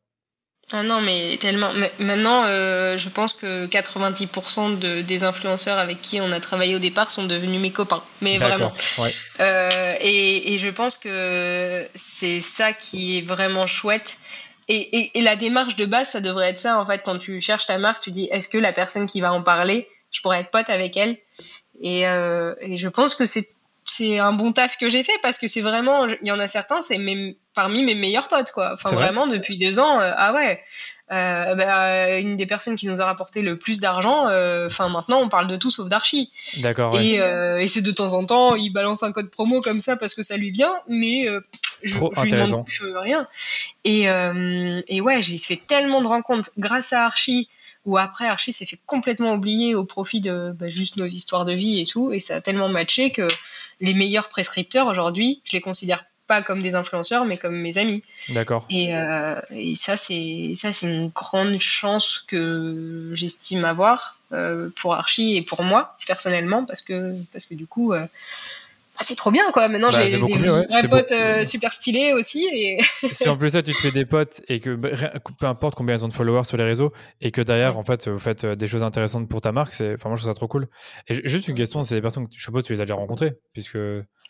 [0.72, 1.70] Ah non, mais tellement.
[2.00, 6.80] maintenant, euh, je pense que 90% de, des influenceurs avec qui on a travaillé au
[6.80, 8.02] départ sont devenus mes copains.
[8.20, 8.72] Mais vraiment.
[9.38, 14.16] Euh, et, et, je pense que c'est ça qui est vraiment chouette.
[14.66, 17.02] Et, et, et, la démarche de base, ça devrait être ça, en fait.
[17.04, 19.88] Quand tu cherches ta marque, tu dis est-ce que la personne qui va en parler,
[20.10, 21.16] je pourrais être pote avec elle?
[21.80, 23.48] Et, euh, et je pense que c'est
[23.86, 26.48] c'est un bon taf que j'ai fait parce que c'est vraiment il y en a
[26.48, 26.98] certains c'est
[27.54, 28.72] parmi mes meilleurs potes quoi.
[28.74, 30.60] Enfin vraiment depuis deux ans euh, ah ouais.
[31.12, 35.20] Euh, bah, une des personnes qui nous a rapporté le plus d'argent euh, enfin maintenant
[35.22, 36.32] on parle de tout sauf d'archi
[36.62, 39.96] d'accord et, et c'est de temps en temps il balance un code promo comme ça
[39.96, 41.28] parce que ça lui vient mais
[41.84, 42.64] je, je lui demande
[42.96, 43.28] rien.
[43.84, 44.06] Et
[44.88, 47.48] et ouais j'ai fait tellement de rencontres grâce à archi
[47.86, 51.52] où après Archie s'est fait complètement oublier au profit de bah, juste nos histoires de
[51.52, 53.26] vie et tout, et ça a tellement matché que
[53.80, 58.02] les meilleurs prescripteurs aujourd'hui, je les considère pas comme des influenceurs, mais comme mes amis.
[58.30, 58.66] D'accord.
[58.68, 64.94] Et, euh, et ça, c'est ça, c'est une grande chance que j'estime avoir euh, pour
[64.94, 68.06] Archie et pour moi personnellement, parce que parce que du coup, euh,
[68.98, 69.68] bah, c'est trop bien quoi.
[69.68, 70.88] Maintenant, Bah, j'ai des ouais.
[70.88, 72.46] potes euh, super stylés aussi.
[72.52, 72.78] Et
[73.12, 75.74] si en plus ça tu te fais des potes et que bah, rien- peu importe
[75.74, 78.44] combien ils ont de followers sur les réseaux et que derrière en fait vous faites
[78.44, 80.68] euh, des choses intéressantes pour ta marque, c'est enfin moi je trouve ça trop cool.
[81.08, 82.94] Et juste une question, c'est des personnes que je suppose que tu les as déjà
[82.94, 83.78] rencontrées puisque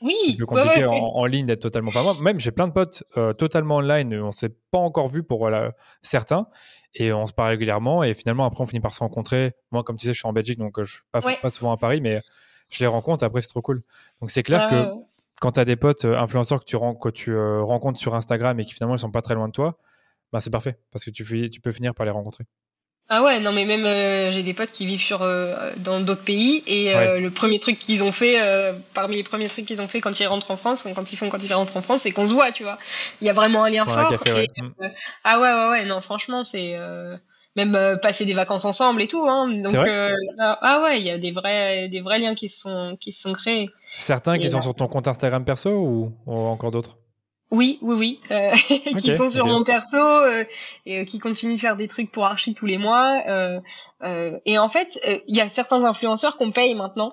[0.02, 1.88] oui, c'est plus compliqué ouais, en, en ligne d'être totalement.
[1.88, 5.22] Enfin, moi, même j'ai plein de potes euh, totalement online, on s'est pas encore vu
[5.22, 6.46] pour voilà, certains,
[6.94, 9.52] et on se parle régulièrement, et finalement après on finit par se rencontrer.
[9.72, 11.72] Moi, comme tu sais, je suis en Belgique, donc euh, je suis pas, pas souvent
[11.72, 12.20] à Paris, mais
[12.70, 13.24] je les rencontre.
[13.24, 13.82] Après, c'est trop cool.
[14.20, 14.86] Donc c'est clair que
[15.40, 18.14] quand tu as des potes euh, influenceurs que tu, ren- que tu euh, rencontres sur
[18.14, 19.78] Instagram et qui finalement ils sont pas très loin de toi,
[20.32, 21.24] bah, c'est parfait parce que tu,
[21.60, 22.44] peux finir par les rencontrer.
[23.08, 26.24] Ah ouais, non mais même euh, j'ai des potes qui vivent sur euh, dans d'autres
[26.24, 28.36] pays et euh, le premier truc qu'ils ont fait,
[28.94, 31.28] parmi les premiers trucs qu'ils ont fait quand ils rentrent en France, quand ils font
[31.28, 32.78] quand ils rentrent en France, c'est qu'on se voit, tu vois.
[33.20, 34.10] Il y a vraiment un lien Pour un fort.
[34.10, 34.46] café, ouais.
[34.56, 34.72] et, Mm.
[35.22, 36.74] ah ouais ouais ouais, non franchement c'est
[37.56, 39.26] même euh, passer des vacances ensemble et tout.
[39.28, 42.60] Hein, donc euh, ah, ouais, il y a des vrais des vrais liens qui se
[42.60, 43.70] sont qui sont créés.
[43.98, 46.96] Certains qui sont sur ton compte Instagram perso ou, ou encore d'autres?
[47.50, 48.50] Oui, oui, oui, euh,
[48.98, 50.44] qui sont sur mon perso euh,
[50.84, 53.22] et euh, qui continuent de faire des trucs pour Archie tous les mois.
[54.44, 57.12] et en fait, il y a certains influenceurs qu'on paye maintenant.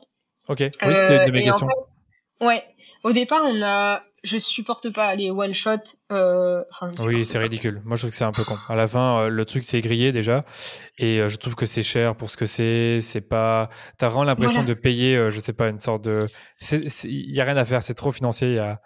[0.50, 1.68] Ok, oui, c'était une de mes en questions.
[1.68, 2.64] fait, ouais,
[3.04, 5.78] au départ, on a, je supporte pas les one shot.
[6.12, 7.82] Euh, enfin, Oui, c'est ridicule.
[7.86, 8.56] Moi, je trouve que c'est un peu con.
[8.70, 10.46] À la fin, euh, le truc, c'est grillé déjà.
[10.98, 13.00] Et euh, je trouve que c'est cher pour ce que c'est.
[13.02, 13.70] C'est pas.
[13.98, 14.74] T'as vraiment l'impression Voilà.
[14.74, 16.28] de payer, je sais pas, une sorte de.
[17.04, 17.84] Il y a rien à faire.
[17.84, 18.48] C'est trop financier.
[18.50, 18.80] Il y a,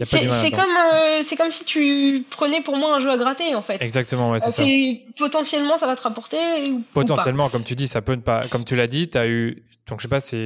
[0.00, 3.10] y a pas C'est comme, euh, c'est comme si tu prenais pour moi un jeu
[3.10, 3.80] à gratter en fait.
[3.80, 4.64] Exactement, ouais, c'est ça.
[4.64, 6.36] C'est potentiellement ça va te rapporter
[6.70, 8.46] ou ou Potentiellement, comme tu dis, ça peut ne pas.
[8.48, 9.64] Comme tu l'as dit, as eu.
[9.88, 10.36] Donc, je sais pas, tu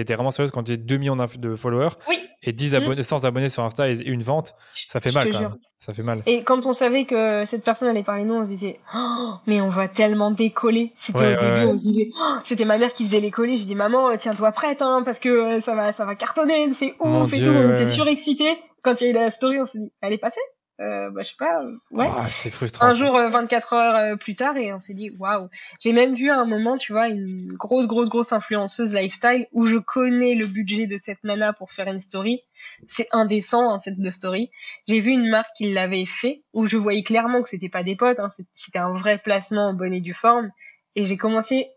[0.00, 1.90] étais vraiment sérieuse quand tu as 2 millions de followers.
[2.08, 2.18] Oui.
[2.42, 2.82] et 10 Mhm.
[2.82, 4.54] abonnés, 100 abonnés sur Insta et une vente.
[4.88, 5.56] Ça fait je mal quand même.
[5.78, 6.22] Ça fait mal.
[6.24, 9.32] Et quand on savait que cette personne allait parler de nous, on se disait, Oh,
[9.46, 10.92] mais on va tellement décoller.
[10.94, 11.72] C'était Ouais, au ouais, début, ouais.
[11.72, 13.58] on se disait, Oh, c'était ma mère qui faisait les collés.
[13.58, 16.94] J'ai dit, maman, tiens-toi prête, hein, parce que euh, ça va, ça va cartonner, c'est
[17.04, 17.52] Mon ouf et Dieu, tout.
[17.52, 18.56] On était surexcités.
[18.82, 20.40] Quand il y a eu la story, on s'est dit, elle est passée
[20.80, 22.08] euh, bah, Je sais pas, ouais.
[22.10, 22.86] Ah, c'est frustrant.
[22.86, 25.48] un jour, euh, 24 heures euh, plus tard, et on s'est dit, waouh.
[25.78, 29.66] J'ai même vu à un moment, tu vois, une grosse, grosse, grosse influenceuse lifestyle où
[29.66, 32.42] je connais le budget de cette nana pour faire une story.
[32.86, 34.50] C'est indécent, hein, cette de story.
[34.88, 37.96] J'ai vu une marque qui l'avait fait, où je voyais clairement que c'était pas des
[37.96, 40.50] potes, hein, c'était un vrai placement en bonne et due forme.
[40.96, 41.68] Et j'ai commencé,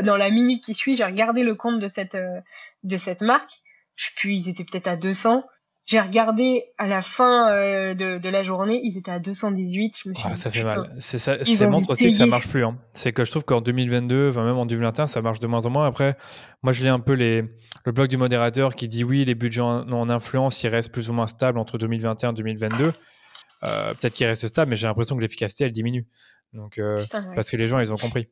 [0.00, 2.40] dans la minute qui suit, j'ai regardé le compte de cette, euh,
[2.82, 3.60] de cette marque.
[3.96, 5.44] Je plus, ils étaient peut-être à 200.
[5.86, 9.96] J'ai regardé à la fin euh, de, de la journée, ils étaient à 218.
[10.04, 10.88] Je me suis Ah, dit, ça fait mal.
[11.00, 11.36] C'est ça,
[11.68, 12.64] montre aussi que ça marche plus.
[12.64, 12.78] hein.
[12.94, 15.70] C'est que je trouve qu'en 2022, enfin même en 2021, ça marche de moins en
[15.70, 15.86] moins.
[15.86, 16.16] Après,
[16.62, 17.42] moi, je lis un peu les,
[17.84, 21.10] le blog du modérateur qui dit oui, les budgets en, en influence, ils restent plus
[21.10, 22.92] ou moins stables entre 2021 et 2022.
[23.64, 26.06] Euh, Peut-être qu'ils restent stables, mais j'ai l'impression que l'efficacité, elle diminue.
[26.52, 27.34] Donc, euh, Putain, ouais.
[27.34, 28.28] parce que les gens, ils ont compris.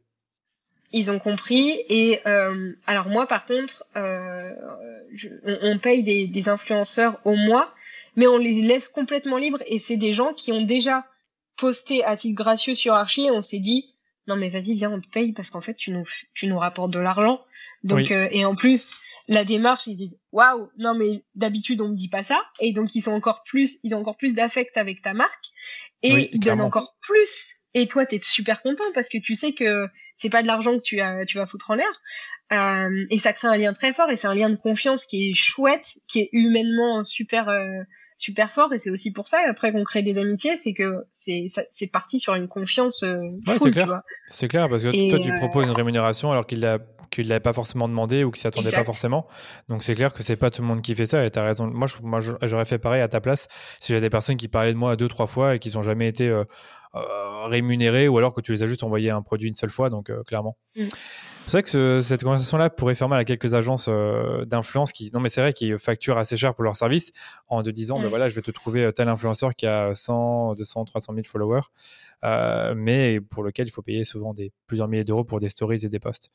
[0.93, 1.83] Ils ont compris.
[1.89, 4.51] Et euh, alors moi, par contre, euh,
[5.13, 7.73] je- on, on paye des, des influenceurs au mois,
[8.17, 9.63] mais on les laisse complètement libres.
[9.67, 11.05] Et c'est des gens qui ont déjà
[11.57, 13.27] posté à titre gracieux sur Archie.
[13.27, 13.95] Et on s'est dit,
[14.27, 16.91] non mais vas-y, viens, on te paye parce qu'en fait, tu nous, tu nous rapportes
[16.93, 17.41] de l'argent.
[17.85, 18.13] Donc Oui.
[18.13, 18.95] euh, et en plus,
[19.29, 22.41] la démarche, ils se disent, waouh, non mais d'habitude on me dit pas ça.
[22.61, 25.45] Et donc ils sont encore plus, ils ont encore plus d'affect avec ta marque.
[26.03, 26.65] Et Oui, ils donnent clairement.
[26.65, 27.57] encore plus.
[27.75, 30.83] Et toi, t'es super content parce que tu sais que c'est pas de l'argent que
[30.83, 32.03] tu, as, tu vas foutre en l'air.
[32.51, 35.31] Euh, et ça crée un lien très fort et c'est un lien de confiance qui
[35.31, 37.83] est chouette, qui est humainement super euh,
[38.19, 38.73] super fort.
[38.75, 42.35] Et c'est aussi pour ça après qu'on crée des amitiés, c'est que c'est parti sur
[42.35, 43.17] une confiance euh,
[43.47, 44.03] Ouais, c'est clair.
[44.31, 46.79] C'est clair, parce que Et, toi, tu euh, proposes une rémunération alors qu'il l'a
[47.11, 49.27] qu'il l'avait pas forcément demandé ou qu'il s'y attendait pas forcément.
[49.71, 51.43] Donc c'est clair que c'est pas tout le monde qui fait ça et tu as
[51.43, 51.67] raison.
[51.67, 51.87] Moi,
[52.43, 53.49] j'aurais fait pareil à ta place
[53.81, 56.07] si j'avais des personnes qui parlaient de moi deux, trois fois et qui n'ont jamais
[56.07, 56.45] été euh,
[56.95, 59.91] euh, rémunérées ou alors que tu les as juste envoyé un produit une seule fois,
[59.91, 60.57] donc euh, clairement.
[60.77, 60.85] Mm.
[61.47, 65.11] C'est vrai que ce- cette conversation-là pourrait faire mal à quelques agences euh, d'influence qui,
[65.15, 67.11] non mais c'est vrai, qui facturent assez cher pour leur service
[67.49, 68.03] en te disant, Mm.
[68.03, 71.63] ben voilà, je vais te trouver tel influenceur qui a 100, 200, 300 000 followers,
[72.25, 75.85] euh, mais pour lequel il faut payer souvent des plusieurs milliers d'euros pour des stories
[75.85, 76.31] et des posts.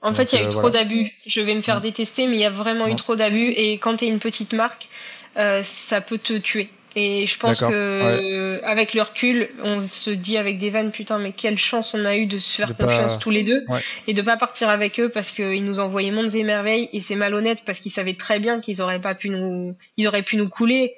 [0.00, 1.10] En Donc, fait, il y a euh, eu trop d'abus.
[1.26, 1.82] Je vais me faire Mm.
[1.82, 3.50] détester, mais il y a vraiment eu trop d'abus.
[3.56, 4.88] Et quand tu es une petite marque,
[5.36, 6.68] euh, ça peut te tuer.
[6.96, 11.32] Et je pense que avec le recul, on se dit avec des vannes, putain, mais
[11.32, 13.80] quelle chance on a eu de se faire De pas- confiance tous les deux Ouais.
[14.06, 17.16] et de pas partir avec eux parce qu'ils nous envoyaient mondes et merveilles et c'est
[17.16, 20.48] malhonnête parce qu'ils savaient très bien qu'ils auraient pas pu nous, ils auraient pu nous
[20.48, 20.94] couler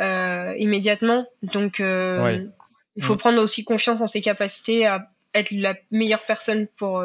[0.00, 1.26] euh, immédiatement.
[1.44, 2.40] Donc, euh, Ouais.
[2.96, 3.18] Il faut Mm.
[3.18, 7.04] prendre aussi confiance en ses capacités à être la meilleure personne pour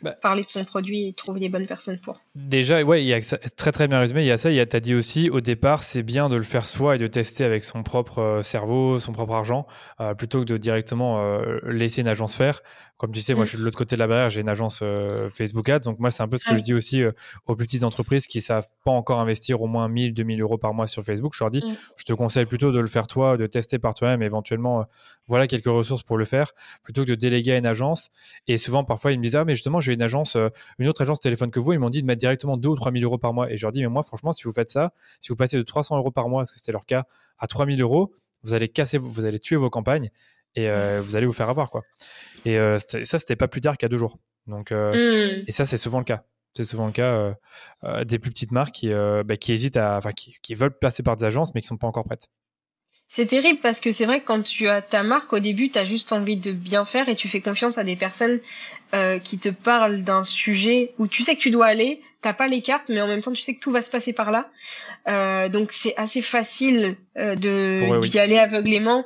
[0.00, 0.12] bah.
[0.12, 2.20] parler de son produit et trouver les bonnes personnes pour.
[2.34, 3.20] Déjà, ouais, il y a
[3.56, 4.22] très très bien résumé.
[4.22, 4.50] Il y a ça.
[4.50, 6.98] Il y a as dit aussi au départ, c'est bien de le faire soi et
[6.98, 9.66] de tester avec son propre cerveau, son propre argent,
[10.16, 12.62] plutôt que de directement laisser une agence faire.
[12.98, 13.46] Comme tu sais, moi, mm.
[13.46, 15.80] je suis de l'autre côté de la barrière, j'ai une agence euh, Facebook Ads.
[15.80, 17.12] Donc, moi, c'est un peu ce que je dis aussi euh,
[17.46, 20.58] aux plus petites entreprises qui ne savent pas encore investir au moins 1000, 2000 euros
[20.58, 21.32] par mois sur Facebook.
[21.36, 21.76] Je leur dis, mm.
[21.96, 24.84] je te conseille plutôt de le faire toi, de tester par toi-même, éventuellement, euh,
[25.28, 28.10] voilà quelques ressources pour le faire, plutôt que de déléguer à une agence.
[28.48, 30.36] Et souvent, parfois, ils me disent, ah, mais justement, j'ai une agence,
[30.80, 31.74] une autre agence téléphone que vous.
[31.74, 33.48] Ils m'ont dit de mettre directement 2 ou 3 000 euros par mois.
[33.52, 35.62] Et je leur dis, mais moi, franchement, si vous faites ça, si vous passez de
[35.62, 37.04] 300 euros par mois, parce que c'est leur cas,
[37.38, 40.10] à 3 000 euros, vous allez casser, vous allez tuer vos campagnes
[40.56, 40.68] et
[41.00, 41.82] vous allez vous faire avoir, quoi.
[42.48, 44.18] Et euh, ça, c'était pas plus tard qu'à deux jours.
[44.46, 45.44] Donc, euh, mmh.
[45.48, 46.24] Et ça, c'est souvent le cas.
[46.54, 47.34] C'est souvent le cas
[47.84, 51.02] euh, des plus petites marques qui, bah, qui hésitent à, enfin, qui, qui, veulent passer
[51.02, 52.28] par des agences, mais qui sont pas encore prêtes.
[53.06, 55.78] C'est terrible parce que c'est vrai que quand tu as ta marque, au début, tu
[55.78, 58.40] as juste envie de bien faire et tu fais confiance à des personnes
[59.22, 62.62] qui te parlent d'un sujet où tu sais que tu dois aller, t'as pas les
[62.62, 65.48] cartes, mais en même temps, tu sais que tout va se passer par là.
[65.50, 69.04] donc, c'est assez facile de d'y aller aveuglément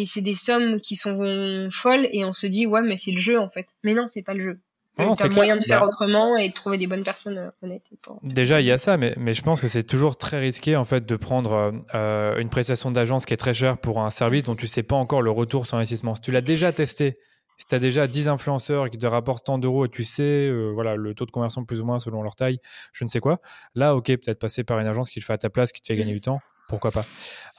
[0.00, 3.20] et c'est des sommes qui sont folles et on se dit ouais mais c'est le
[3.20, 4.60] jeu en fait mais non c'est pas le jeu
[4.98, 7.92] as moyen de faire bah autrement et de trouver des bonnes personnes euh, honnêtes.
[8.22, 10.84] Déjà, il y a ça, mais, mais je pense que c'est toujours très risqué en
[10.84, 14.44] fait de prendre euh, euh, une prestation d'agence qui est très chère pour un service
[14.44, 16.14] dont tu sais pas encore le retour sur investissement.
[16.14, 17.16] Si tu l'as déjà testé,
[17.58, 20.96] si tu as déjà 10 influenceurs qui te rapportent tant d'euros et tu sais voilà,
[20.96, 22.58] le taux de conversion plus ou moins selon leur taille,
[22.92, 23.40] je ne sais quoi,
[23.74, 25.86] là, ok, peut-être passer par une agence qui le fait à ta place, qui te
[25.86, 27.04] fait gagner du temps, pourquoi pas.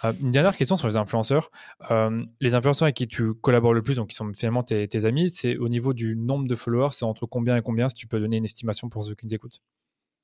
[0.03, 1.51] Euh, une dernière question sur les influenceurs.
[1.91, 5.29] Euh, les influenceurs avec qui tu collabores le plus, donc qui sont finalement tes, amis,
[5.29, 8.19] c'est au niveau du nombre de followers, c'est entre combien et combien, si tu peux
[8.19, 9.61] donner une estimation pour ceux qui nous écoutent?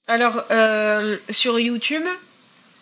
[0.07, 2.03] Alors, euh, sur YouTube,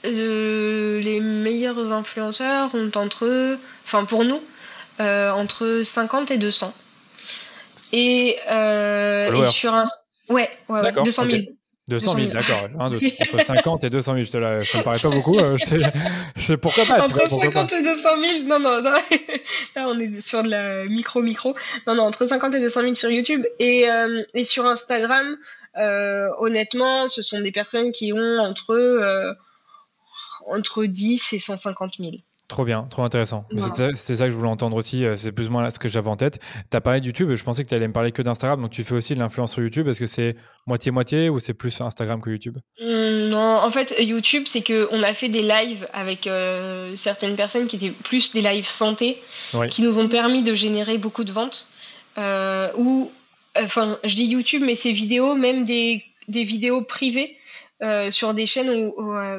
[0.03, 4.39] les meilleurs influenceurs ont entre, enfin pour nous,
[4.99, 6.73] entre 50 et 200.
[7.93, 8.37] Et,
[9.51, 9.83] sur un...
[10.29, 11.41] Ouais, ouais, 200 000.
[11.89, 12.55] 200 000, d'accord.
[12.77, 12.99] entre
[13.43, 15.39] 50 et 200 000, ça me paraît pas beaucoup.
[15.39, 17.01] Euh, je, sais, pourquoi pas.
[17.01, 18.91] Entre 50 et 200 000, non, non, non.
[19.75, 21.55] Là, on est sur de la micro-micro.
[21.87, 23.43] Non, non, entre 50 et 200 000 sur YouTube.
[23.57, 25.35] Et, euh, et sur Instagram,
[25.77, 29.33] euh, honnêtement, ce sont des personnes qui ont entre, euh,
[30.47, 32.11] entre 10 et 150 000.
[32.49, 33.45] Trop bien, trop intéressant.
[33.55, 35.05] C'est ça, que je voulais entendre aussi.
[35.05, 36.39] Euh, c'est plus ou moins là ce que j'avais en tête.
[36.71, 37.31] Tu as parlé de YouTube.
[37.35, 38.59] Je pensais que tu allais me parler que d'Instagram.
[38.59, 39.87] Donc, tu fais aussi de l'influence sur YouTube.
[39.87, 40.35] Est-ce que c'est
[40.65, 42.57] moitié-moitié ou c'est plus Instagram que YouTube?
[42.81, 47.67] Mmh, Non, en fait, YouTube, c'est qu'on a fait des lives avec euh, certaines personnes
[47.67, 49.21] qui étaient plus des lives santé,
[49.69, 51.67] qui nous ont permis de générer beaucoup de ventes.
[52.17, 53.11] Euh, ou,
[53.55, 57.37] enfin, je dis YouTube, mais ces vidéos, même des, des vidéos privées
[58.09, 58.93] sur des chaînes où,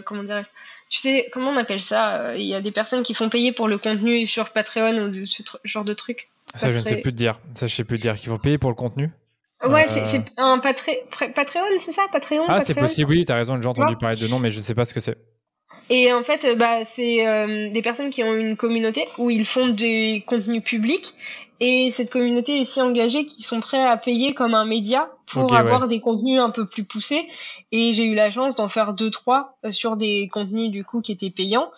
[0.06, 0.44] comment dire
[0.90, 3.52] tu sais, comment on appelle ça euh, Il y a des personnes qui font payer
[3.52, 6.28] pour le contenu sur Patreon ou ce genre de truc.
[6.56, 7.40] Ça, je ne sais plus te dire.
[7.54, 8.16] Ça, je sais plus te dire.
[8.16, 9.08] Qu'ils vont payer pour le contenu
[9.64, 10.20] Ouais, c'est euh.
[10.38, 10.94] un Patreon,
[11.78, 12.06] c'est ça?
[12.10, 14.56] Patreon Ah, c'est possible, oui, tu as raison, j'ai entendu parler de nom, mais je
[14.56, 15.18] ne sais pas ce que c'est.
[15.90, 19.68] Et en fait, bah, c'est euh, des personnes qui ont une communauté où ils font
[19.68, 21.14] des contenus publics
[21.60, 25.54] et cette communauté est si engagée qu'ils sont prêts à payer comme un média pour
[25.54, 27.28] avoir des contenus un peu plus poussés.
[27.70, 31.02] Et j'ai eu la chance d'en faire deux trois euh, sur des contenus du coup
[31.02, 31.70] qui étaient payants.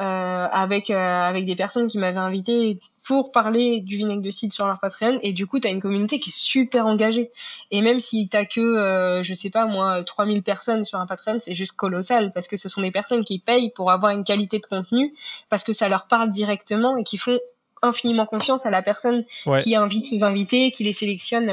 [0.00, 4.52] Euh, avec euh, avec des personnes qui m'avaient invité pour parler du vinaigre de cidre
[4.52, 7.30] sur leur Patreon et du coup tu as une communauté qui est super engagée
[7.70, 11.38] et même si t'as que euh, je sais pas moi 3000 personnes sur un Patreon
[11.38, 14.58] c'est juste colossal parce que ce sont des personnes qui payent pour avoir une qualité
[14.58, 15.14] de contenu
[15.48, 17.38] parce que ça leur parle directement et qui font
[17.84, 19.24] infiniment confiance à la personne
[19.60, 21.48] qui invite ses invités, qui les sélectionne,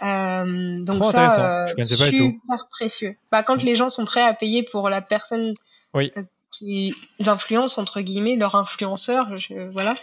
[0.00, 3.16] Euh, donc ça, euh, super précieux.
[3.32, 5.54] Bah, quand les gens sont prêts à payer pour la personne
[5.94, 6.12] oui.
[6.16, 6.94] Euh, qui
[7.26, 9.28] influence entre guillemets leur influenceur,
[9.72, 9.94] voilà,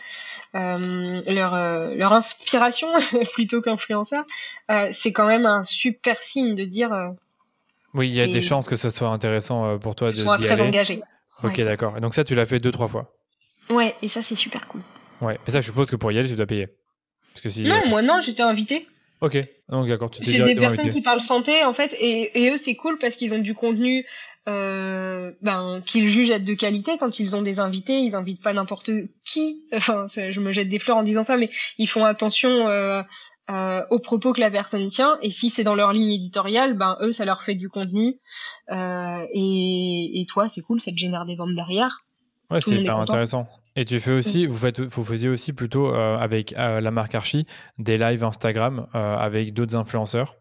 [0.53, 1.55] euh, leur
[1.95, 2.89] leur inspiration
[3.33, 4.25] plutôt qu'influenceur,
[4.91, 6.91] c'est quand même un super signe de dire.
[7.93, 10.13] oui, il y a des chances que ce soit intéressant pour toi de.
[10.13, 11.01] Sois très engagé.
[11.43, 11.97] Ok, d'accord.
[11.97, 13.11] Et donc ça, tu l'as fait deux trois fois.
[13.69, 14.81] Ouais, et ça c'est super cool.
[15.21, 16.67] Ouais, mais ça, je suppose que pour y aller, tu dois payer.
[17.33, 18.87] Parce que si, non, euh, moi non, j'étais invité.
[19.21, 19.37] Ok,
[19.69, 22.75] donc d'accord, tu C'est des personnes qui parlent santé en fait, et, et eux c'est
[22.75, 24.05] cool parce qu'ils ont du contenu
[24.47, 27.99] euh, ben, qu'ils jugent être de qualité quand ils ont des invités.
[27.99, 28.91] Ils invitent pas n'importe
[29.23, 29.63] qui.
[29.73, 33.01] Enfin, je me jette des fleurs en disant ça, mais ils font attention euh,
[33.49, 35.17] euh, aux propos que la personne tient.
[35.21, 38.19] Et si c'est dans leur ligne éditoriale, ben eux ça leur fait du contenu.
[38.69, 42.05] Et, et toi c'est cool, ça te génère des ventes derrière.
[42.51, 43.45] Ouais, c'est hyper intéressant.
[43.75, 47.15] Et tu fais aussi, vous, faites, vous faisiez aussi plutôt euh, avec euh, la marque
[47.15, 47.45] Archie
[47.77, 50.35] des lives Instagram euh, avec d'autres influenceurs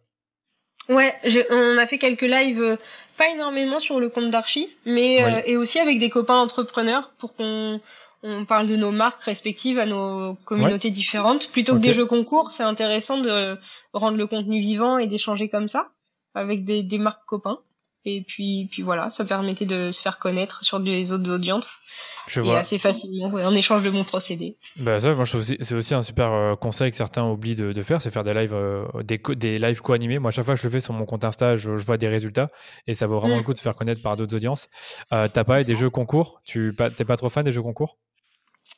[0.91, 1.15] Ouais,
[1.49, 2.77] on a fait quelques lives,
[3.17, 7.81] pas énormément sur le compte d'Archie, mais et aussi avec des copains entrepreneurs pour qu'on
[8.23, 11.51] on parle de nos marques respectives à nos communautés différentes.
[11.51, 13.57] Plutôt que des jeux concours, c'est intéressant de
[13.95, 15.89] rendre le contenu vivant et d'échanger comme ça
[16.35, 17.61] avec des, des marques copains.
[18.07, 21.69] Et puis, puis voilà, ça permettait de se faire connaître sur les autres audiences.
[22.27, 24.57] Je et assez facilement, en échange de mon procédé.
[24.77, 27.73] Bah ça, moi je trouve c'est aussi un super euh, conseil que certains oublient de,
[27.73, 30.19] de faire, c'est faire des lives, euh, des, des lives co-animés.
[30.19, 32.09] Moi, à chaque fois que je le fais sur mon compte Insta, je, vois des
[32.09, 32.51] résultats
[32.87, 33.39] et ça vaut vraiment mm.
[33.39, 34.69] le coup de se faire connaître par d'autres audiences.
[35.13, 36.41] Euh, T'as pas des jeux concours?
[36.45, 37.99] Tu t'es pas trop fan des jeux concours?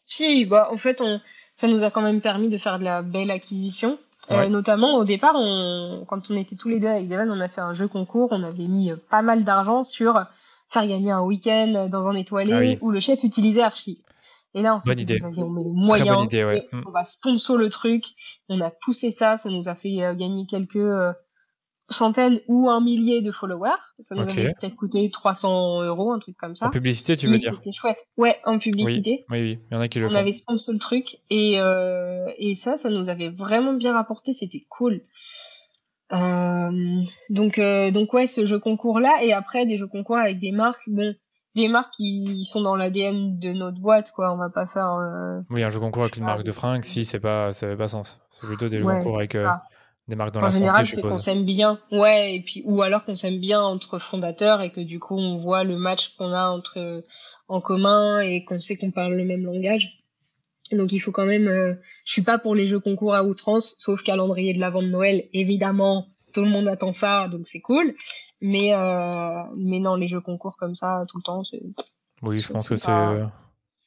[0.06, 1.20] Si, bah en fait, on,
[1.52, 3.98] ça nous a quand même permis de faire de la belle acquisition.
[4.30, 7.48] Euh, notamment au départ, on, quand on était tous les deux avec Devon, on a
[7.48, 10.20] fait un jeu concours, on avait mis euh, pas mal d'argent sur
[10.68, 14.02] faire gagner un week-end dans un étoilé ah où le chef utilisait Archie.
[14.54, 16.26] Et là, on s'est dit, vas-y, on met les moyens,
[16.86, 18.04] on va sponsor le truc.
[18.48, 20.76] On a poussé ça, ça nous a fait euh, gagner quelques
[21.88, 23.70] centaines ou un millier de followers.
[24.00, 26.66] Ça nous avait peut-être coûté 300 euros, un truc comme ça.
[26.66, 27.98] En publicité, tu veux dire C'était chouette.
[28.16, 29.24] Ouais, en publicité.
[29.30, 32.26] Oui, oui, il y en a qui le On avait sponsor le truc et, euh,
[32.38, 34.32] et ça, ça nous avait vraiment bien rapporté.
[34.32, 35.02] C'était cool.
[36.12, 40.38] Euh, donc, euh, donc ouais, ce jeu concours là et après des jeux concours avec
[40.38, 40.88] des marques.
[40.88, 41.14] Bon,
[41.54, 44.30] des marques qui sont dans l'ADN de notre boîte, quoi.
[44.30, 44.98] On va pas faire.
[45.50, 47.88] Oui, un jeu concours avec une marque de fringues, si c'est pas, ça n'avait pas
[47.88, 48.20] sens.
[48.34, 49.34] C'est plutôt des jeux concours avec.
[50.08, 51.80] Euh, des marques dans en la général, c'est qu'on s'aime bien.
[51.90, 55.36] Ouais, et puis ou alors qu'on s'aime bien entre fondateurs et que du coup on
[55.36, 57.04] voit le match qu'on a entre
[57.48, 60.02] en commun et qu'on sait qu'on parle le même langage.
[60.72, 61.48] Donc il faut quand même.
[61.48, 64.88] Euh, je suis pas pour les jeux concours à outrance, sauf calendrier de l'avant de
[64.88, 65.24] Noël.
[65.32, 67.94] Évidemment, tout le monde attend ça, donc c'est cool.
[68.40, 71.42] Mais euh, mais non, les jeux concours comme ça tout le temps.
[72.22, 72.92] Oui, je pense que c'est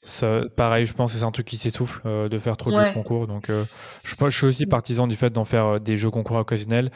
[0.04, 2.78] ça, pareil, je pense que c'est un truc qui s'essouffle euh, de faire trop de
[2.78, 3.28] jeux concours.
[3.28, 3.66] Donc, euh,
[4.06, 6.90] je, je, suis aussi partisan du fait d'en faire euh, des jeux concours occasionnels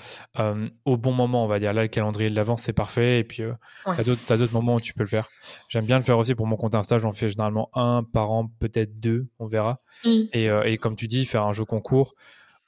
[0.85, 1.73] au bon moment, on va dire.
[1.73, 3.19] Là, le calendrier de l'avance, c'est parfait.
[3.19, 3.43] Et puis,
[3.85, 3.93] tu
[4.33, 5.27] as d'autres moments où tu peux le faire.
[5.67, 6.97] J'aime bien le faire aussi pour mon compte Insta.
[6.97, 9.81] J'en fais généralement un par an, peut-être deux, on verra.
[10.05, 10.21] Mm.
[10.31, 12.13] Et, et, comme tu dis, faire un jeu concours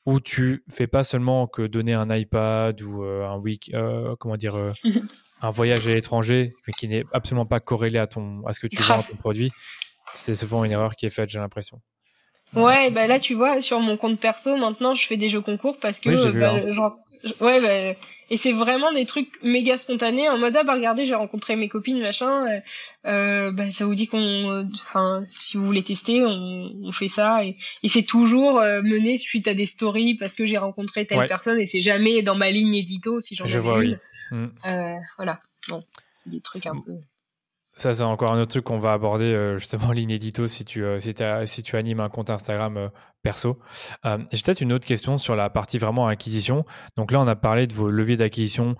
[0.05, 3.71] où tu fais pas seulement que donner un iPad ou un week,
[4.19, 4.73] comment dire.
[5.41, 8.67] un voyage à l'étranger, mais qui n'est absolument pas corrélé à, ton, à ce que
[8.67, 9.51] tu vends, à ton produit
[10.17, 11.81] c'est souvent une erreur qui est faite, j'ai l'impression.
[12.53, 15.77] Ouais, bah là tu vois, sur mon compte perso, maintenant je fais des jeux concours
[15.79, 16.09] parce que
[16.39, 16.95] bah, hein.
[17.41, 17.99] ouais, bah,
[18.29, 21.67] et c'est vraiment des trucs méga spontanés en mode ah bah regardez j'ai rencontré mes
[21.67, 22.59] copines machin, euh,
[23.07, 27.43] euh bah ça vous dit qu'on, enfin si vous voulez tester, on, on fait ça
[27.43, 31.27] et, et c'est toujours euh, mené suite à des stories parce que j'ai rencontré telle
[31.27, 33.95] personne et c'est jamais dans ma ligne édito si j'en Je vois, oui.
[34.31, 35.83] Euh, voilà, bon,
[36.17, 36.93] c'est des trucs un peu.
[37.77, 40.99] Ça, c'est encore un autre truc qu'on va aborder euh, justement l'inédito si tu, euh,
[41.45, 42.87] si, tu animes un compte Instagram euh,
[43.21, 43.59] perso.
[44.03, 46.63] J'ai peut-être une autre question sur la partie vraiment acquisition.
[46.95, 48.75] Donc là, on a parlé de vos leviers d'acquisition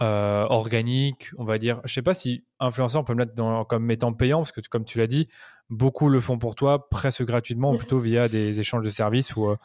[0.00, 1.80] organiques, on va dire.
[1.84, 4.60] Je sais pas si influenceur, on peut me mettre dans, comme étant payant, parce que
[4.68, 5.28] comme tu l'as dit,
[5.70, 9.48] beaucoup le font pour toi presque gratuitement ou plutôt via des échanges de services ou
[9.48, 9.56] euh,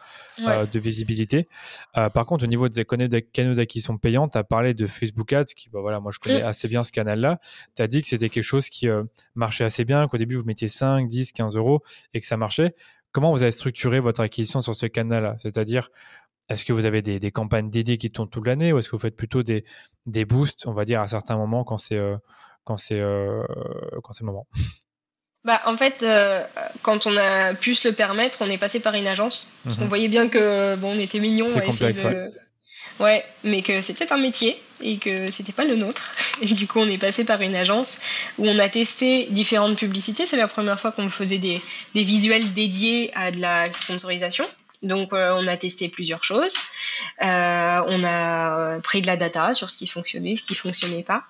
[0.41, 1.49] euh, de visibilité.
[1.97, 5.45] Euh, par contre, au niveau des canaux d'acquisition payants, tu as parlé de Facebook Ads,
[5.55, 6.45] qui, bah, voilà, moi je connais mm.
[6.45, 7.39] assez bien ce canal-là.
[7.75, 8.87] Tu as dit que c'était quelque chose qui
[9.33, 11.81] marchait assez bien, qu'au début vous mettiez 5, 10, 15 euros
[12.13, 12.75] et que ça marchait.
[13.11, 15.37] Comment vous avez structuré votre acquisition sur ce canal-là?
[15.39, 15.89] C'est-à-dire,
[16.49, 19.01] est-ce que vous avez des, campagnes dédiées qui tournent toute l'année ou est-ce que vous
[19.01, 19.65] faites plutôt des,
[20.05, 21.99] des boosts, on va dire, à certains moments quand c'est
[22.63, 23.01] quand c'est
[24.03, 24.47] quand c'est le moment?
[25.45, 26.43] Bah, en fait, euh,
[26.81, 29.53] quand on a pu se le permettre, on est passé par une agence.
[29.63, 29.89] Parce qu'on mhm.
[29.89, 31.47] voyait bien que bon, on était mignons.
[31.47, 32.29] C'est complexe, ouais.
[32.99, 33.23] ouais.
[33.43, 36.11] mais que c'était un métier et que c'était pas le nôtre.
[36.41, 37.99] Et du coup, on est passé par une agence
[38.39, 40.25] où on a testé différentes publicités.
[40.25, 41.61] C'est la première fois qu'on faisait des,
[41.93, 44.45] des visuels dédiés à de la sponsorisation.
[44.85, 46.53] Donc euh, on a testé plusieurs choses.
[47.21, 51.23] Euh, on a pris de la data sur ce qui fonctionnait, ce qui fonctionnait pas.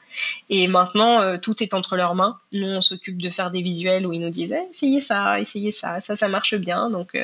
[0.49, 2.38] Et maintenant, euh, tout est entre leurs mains.
[2.51, 6.01] Nous, on s'occupe de faire des visuels où ils nous disaient essayez ça, essayez ça,
[6.01, 6.89] ça, ça marche bien.
[6.89, 7.18] Donc,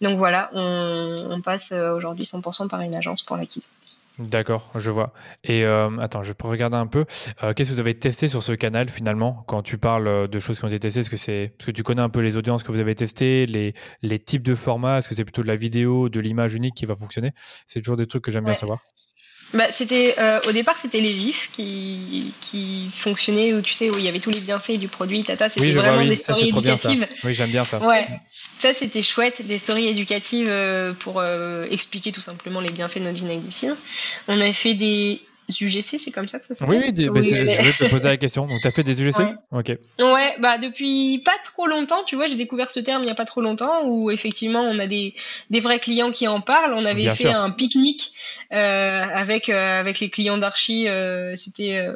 [0.00, 3.78] donc voilà, on, on passe aujourd'hui 100% par une agence pour l'acquisition.
[4.18, 5.14] D'accord, je vois.
[5.44, 7.06] Et euh, attends, je peux regarder un peu.
[7.42, 10.38] Euh, qu'est-ce que vous avez testé sur ce canal finalement quand tu parles euh, de
[10.38, 11.00] choses qui ont été testées?
[11.00, 13.46] Est-ce que c'est parce que tu connais un peu les audiences que vous avez testées,
[13.46, 14.98] les, les types de formats?
[14.98, 17.32] Est-ce que c'est plutôt de la vidéo, de l'image unique qui va fonctionner?
[17.66, 18.80] C'est toujours des trucs que j'aime bien savoir
[19.52, 23.98] bah, c'était euh, au départ c'était les gifs qui qui fonctionnaient où tu sais où
[23.98, 27.06] il y avait tous les bienfaits du produit tata c'était vraiment des stories éducatives.
[27.24, 27.78] Oui j'aime bien ça.
[27.78, 28.06] Ouais.
[28.58, 33.04] Ça c'était chouette des stories éducatives euh, pour euh, expliquer tout simplement les bienfaits de
[33.04, 33.42] notre vinaigre
[34.28, 35.20] on a fait des
[35.50, 38.46] UGC, c'est comme ça que ça s'appelle Oui, oui, je vais te poser la question.
[38.46, 39.34] Donc, tu as fait des UGC ouais.
[39.52, 39.78] Ok.
[39.98, 43.14] Ouais, bah, depuis pas trop longtemps, tu vois, j'ai découvert ce terme il n'y a
[43.14, 45.14] pas trop longtemps où effectivement on a des,
[45.50, 46.74] des vrais clients qui en parlent.
[46.74, 48.12] On avait fait un pique-nique
[48.52, 51.86] euh, avec, euh, avec les clients d'Archie, euh, c'était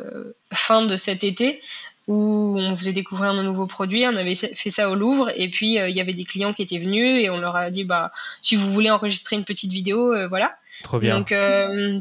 [0.53, 1.61] fin de cet été.
[2.07, 4.07] Où on faisait découvrir nos nouveaux produits.
[4.07, 6.79] On avait fait ça au Louvre et puis il y avait des clients qui étaient
[6.79, 10.57] venus et on leur a dit bah si vous voulez enregistrer une petite vidéo, voilà.
[10.83, 11.19] Trop bien.
[11.19, 11.33] Donc,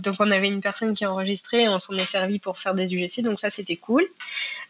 [0.02, 2.74] donc on avait une personne qui a enregistré et on s'en est servi pour faire
[2.74, 4.04] des UGC, donc ça c'était cool.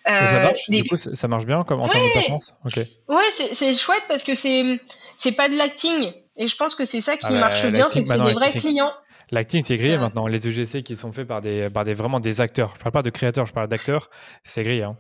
[0.06, 0.70] ça marche.
[0.70, 2.54] Du coup, ça marche bien comme en termes de performance?
[2.66, 2.86] Ok.
[3.08, 4.80] Ouais, c'est chouette parce que c'est
[5.18, 7.90] c'est pas de l'acting et je pense que c'est ça qui ah bah, marche bien,
[7.90, 8.92] c'est que c'est des vrais clients.
[9.32, 10.28] L'acting, c'est grillé maintenant.
[10.28, 12.74] Les UGC qui sont faits par des, par des vraiment des acteurs.
[12.76, 14.10] Je parle pas de créateurs, je parle d'acteurs.
[14.44, 14.84] C'est grillé.
[14.84, 14.98] Hein.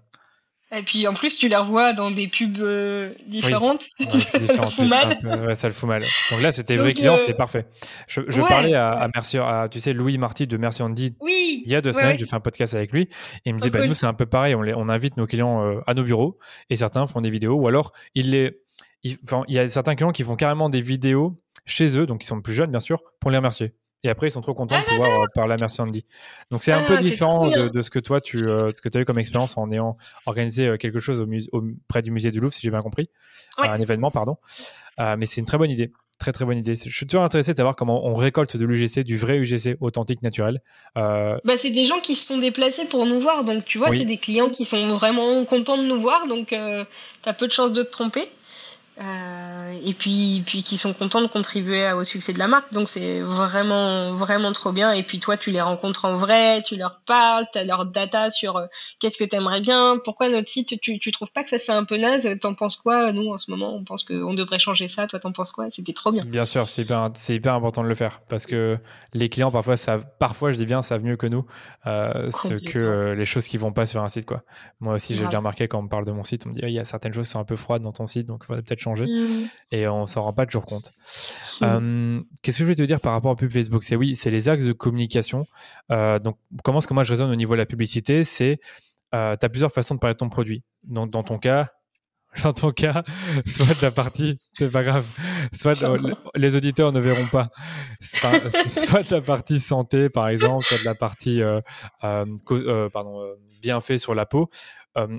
[0.75, 3.85] Et puis en plus, tu les revois dans des pubs euh, différentes.
[3.99, 5.55] ça, le fout mal.
[5.55, 6.01] ça le fout mal.
[6.31, 7.67] Donc là, c'était vrai client, euh, c'est parfait.
[8.07, 11.15] Je, parlais à, à, Merci, à, tu sais, Louis Marty de Merci Andy.
[11.19, 11.61] Oui.
[11.65, 13.03] Il y a deux semaines, j'ai fait un podcast avec lui.
[13.45, 14.55] Et il me dit, bah, nous, c'est un peu pareil.
[14.55, 17.55] On, les, on invite nos clients euh, à nos bureaux et certains font des vidéos
[17.55, 18.59] ou alors ils les.
[19.05, 19.17] Il,
[19.49, 22.41] il y a certains clients qui font carrément des vidéos chez eux, donc ils sont
[22.41, 23.73] plus jeunes, bien sûr, pour les remercier.
[24.03, 26.05] Et après, ils sont trop contents de pouvoir euh, parler à Merci Andy.
[26.51, 29.01] Donc, c'est un ah, peu différent de, ce que toi, tu euh, ce que as
[29.01, 32.53] eu comme expérience en ayant organisé euh, quelque chose au, près du musée du Louvre,
[32.53, 33.09] si j'ai bien compris.
[33.57, 34.37] Un événement, pardon.
[34.99, 35.91] mais c'est une très bonne idée.
[36.19, 36.75] Très, très bonne idée.
[36.75, 40.21] Je suis toujours intéressé de savoir comment on récolte de l'UGC, du vrai UGC authentique,
[40.21, 40.61] naturel.
[40.95, 43.45] Bah, c'est des gens qui se sont déplacés pour nous voir.
[43.45, 46.27] Donc, tu vois, c'est des clients qui sont vraiment contents de nous voir.
[46.27, 48.27] Donc, tu as peu de chances de te tromper.
[49.01, 52.71] Euh, et puis, puis qui sont contents de contribuer au succès de la marque.
[52.73, 54.91] Donc c'est vraiment, vraiment trop bien.
[54.91, 58.29] Et puis toi, tu les rencontres en vrai, tu leur parles, tu as leur data
[58.29, 58.67] sur euh,
[58.99, 61.71] qu'est-ce que tu aimerais bien, pourquoi notre site, tu, tu trouves pas que ça c'est
[61.71, 62.29] un peu naze?
[62.39, 65.07] T'en penses quoi Nous, en ce moment, on pense qu'on devrait changer ça.
[65.07, 65.69] Toi, t'en penses quoi?
[65.69, 66.23] C'était trop bien.
[66.25, 68.77] Bien sûr, c'est hyper, c'est hyper important de le faire parce que
[69.13, 71.45] les clients, parfois, savent, parfois, je dis bien, savent mieux que nous
[71.87, 74.25] euh, ce que les choses qui vont pas sur un site.
[74.25, 74.43] Quoi.
[74.79, 76.61] Moi aussi, j'ai déjà remarqué quand on me parle de mon site, on me dit,
[76.63, 78.45] il y a certaines choses qui sont un peu froides dans ton site, donc il
[78.45, 79.05] faudrait peut-être changer.
[79.05, 79.47] Mm.
[79.71, 80.93] Et on s'en rend pas toujours compte.
[81.61, 81.63] Mm.
[81.63, 83.83] Euh, qu'est-ce que je vais te dire par rapport à pub Facebook?
[83.83, 85.45] C'est oui, c'est les axes de communication.
[85.91, 88.23] Euh, donc, comment est-ce que moi je raisonne au niveau de la publicité?
[88.23, 88.59] C'est,
[89.15, 90.63] euh, tu as plusieurs façons de parler de ton produit.
[90.83, 91.69] Donc, dans ton cas,
[92.43, 93.03] dans ton cas,
[93.45, 95.05] soit de la partie, c'est pas grave,
[95.53, 95.75] soit
[96.35, 97.49] les auditeurs ne verront pas,
[98.01, 101.61] soit de la partie santé par exemple, soit de la partie euh,
[102.89, 104.49] pardon, bienfait sur la peau.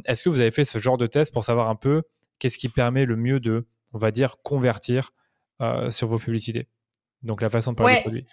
[0.07, 2.03] Est-ce que vous avez fait ce genre de test pour savoir un peu
[2.45, 3.65] qu'est-ce qui permet le mieux de,
[3.95, 5.15] on va dire, convertir
[5.63, 6.69] euh, sur vos publicités
[7.23, 8.01] Donc la façon de parler ouais.
[8.03, 8.27] produit.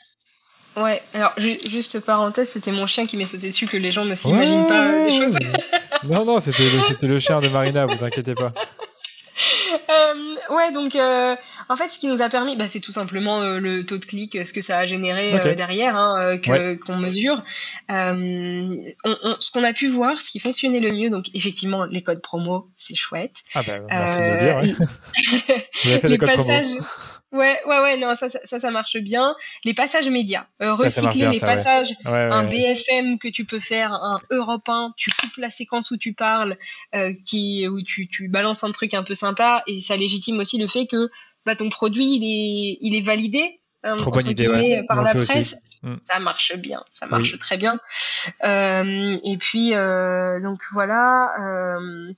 [0.76, 4.14] Ouais, alors juste parenthèse, c'était mon chien qui m'est sauté dessus, que les gens ne
[4.14, 5.38] s'imaginent pas euh, des choses.
[6.04, 6.64] non, non, c'était
[7.08, 8.52] le, le chien de Marina, vous inquiétez pas.
[9.90, 11.36] Euh, ouais, donc euh,
[11.72, 14.06] en fait, ce qui nous a permis, bah, c'est tout simplement euh, le taux de
[14.06, 17.42] clic, ce que ça a généré derrière, hein, qu'on mesure.
[17.88, 22.70] ce qu'on a pu voir, ce qui fonctionnait le mieux, donc effectivement, les codes promo,
[22.76, 23.36] c'est chouette.
[23.56, 24.88] Ah bah, merci de le dire.
[26.10, 26.76] Les, passages.
[27.32, 29.36] Ouais, ouais, ouais, non, ça, ça, ça marche bien.
[29.64, 34.68] Les passages médias, euh, recycler les passages, un BFM que tu peux faire, un Europe
[34.68, 36.58] 1, tu coupes la séquence où tu parles,
[36.94, 40.58] euh, qui, où tu, tu balances un truc un peu sympa, et ça légitime aussi
[40.58, 41.10] le fait que
[41.46, 43.60] bah, ton produit, il est, il est validé.
[43.84, 45.94] Hein, Trop bonne idée, par la presse, mm.
[45.94, 47.80] ça marche bien, ça marche très bien.
[48.44, 51.30] Euh, et puis, euh, donc voilà.
[51.40, 52.12] Euh,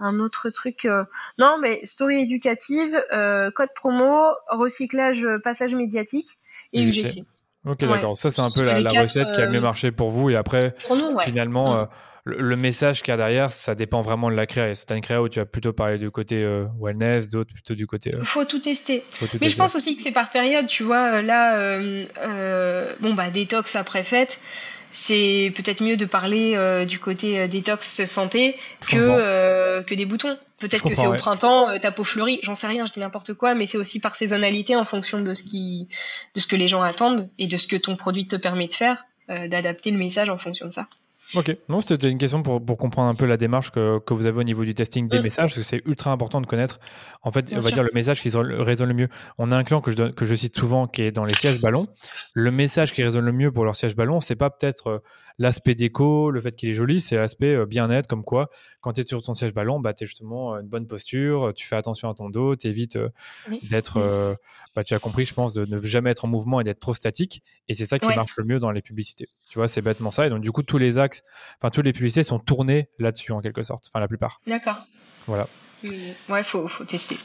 [0.00, 0.84] un autre truc.
[0.84, 1.04] Euh,
[1.38, 6.28] non, mais story éducative, euh, code promo, recyclage, euh, passage médiatique
[6.72, 7.24] et UGC.
[7.66, 8.16] Ok, d'accord.
[8.16, 10.30] Ça, c'est un peu la, recette qui a mieux marché pour vous.
[10.30, 10.74] Et après,
[11.24, 11.86] finalement,
[12.24, 14.74] le, message qu'il y a derrière, ça dépend vraiment de la créa.
[14.74, 16.42] C'est une créa où tu vas plutôt parler du côté
[16.80, 18.12] wellness, d'autres plutôt du côté.
[18.16, 19.04] Il faut tout tester.
[19.42, 20.68] mais je pense aussi que c'est par période.
[20.68, 21.78] Tu vois, là,
[23.00, 24.40] bon, bah, détox après fête
[24.92, 28.56] c'est peut-être mieux de parler euh, du côté euh, détox santé
[28.88, 30.36] que, euh, que des boutons.
[30.58, 33.54] Peut-être que c'est au printemps, ta peau fleurit, j'en sais rien, je dis n'importe quoi,
[33.54, 35.88] mais c'est aussi par saisonnalité en fonction de ce, qui,
[36.34, 38.74] de ce que les gens attendent et de ce que ton produit te permet de
[38.74, 40.86] faire, d'adapter le message en fonction de ça.
[41.34, 44.26] Ok, non, c'était une question pour, pour, comprendre un peu la démarche que, que, vous
[44.26, 45.22] avez au niveau du testing des mm.
[45.22, 46.80] messages, parce que c'est ultra important de connaître,
[47.22, 49.08] en fait, on va dire le message qui résonne le mieux.
[49.38, 51.60] On a un client que je, que je cite souvent qui est dans les sièges
[51.60, 51.86] ballons.
[52.34, 54.98] Le message qui résonne le mieux pour leur siège ballon, c'est pas peut-être euh,
[55.40, 58.50] l'aspect déco, le fait qu'il est joli, c'est l'aspect euh, bien-être, comme quoi,
[58.82, 61.52] quand tu es sur ton siège ballon, bah, tu es justement euh, une bonne posture,
[61.56, 63.08] tu fais attention à ton dos, tu évites euh,
[63.70, 64.36] d'être,
[64.76, 66.92] bah, tu as compris, je pense, de ne jamais être en mouvement et d'être trop
[66.92, 67.42] statique.
[67.68, 69.28] Et c'est ça qui marche le mieux dans les publicités.
[69.48, 70.26] Tu vois, c'est bêtement ça.
[70.26, 71.22] Et donc, du coup, tous les axes,
[71.56, 73.86] enfin, toutes les publicités sont tournées là-dessus, en quelque sorte.
[73.88, 74.42] Enfin, la plupart.
[74.46, 74.84] D'accord.
[75.26, 75.48] Voilà.
[76.28, 77.16] Ouais, faut, faut tester.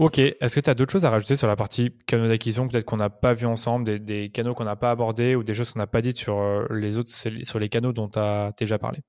[0.00, 2.86] Ok, est-ce que tu as d'autres choses à rajouter sur la partie canaux d'acquisition, peut-être
[2.86, 5.78] qu'on n'a pas vu ensemble, des, canaux qu'on n'a pas abordés ou des choses qu'on
[5.78, 9.00] n'a pas dites sur euh, les autres, sur les canaux dont tu as déjà parlé?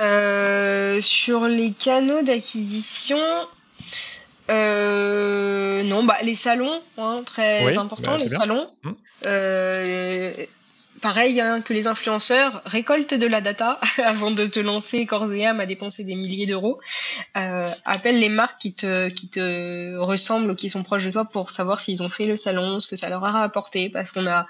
[0.00, 3.20] Euh, Sur les canaux d'acquisition,
[4.48, 8.66] euh, non, bah les salons, hein, très importants, bah, les salons.
[8.82, 8.96] Hum.
[11.00, 15.46] Pareil hein, que les influenceurs, récolte de la data avant de te lancer corps et
[15.46, 16.80] âme à dépenser des milliers d'euros.
[17.36, 21.24] Euh, appelle les marques qui te, qui te ressemblent ou qui sont proches de toi
[21.24, 24.26] pour savoir s'ils ont fait le salon, ce que ça leur a apporté, parce qu'on
[24.26, 24.46] a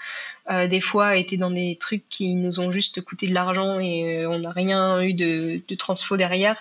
[0.48, 4.18] euh, des fois été dans des trucs qui nous ont juste coûté de l'argent et
[4.18, 6.56] euh, on n'a rien eu de, de transfo derrière.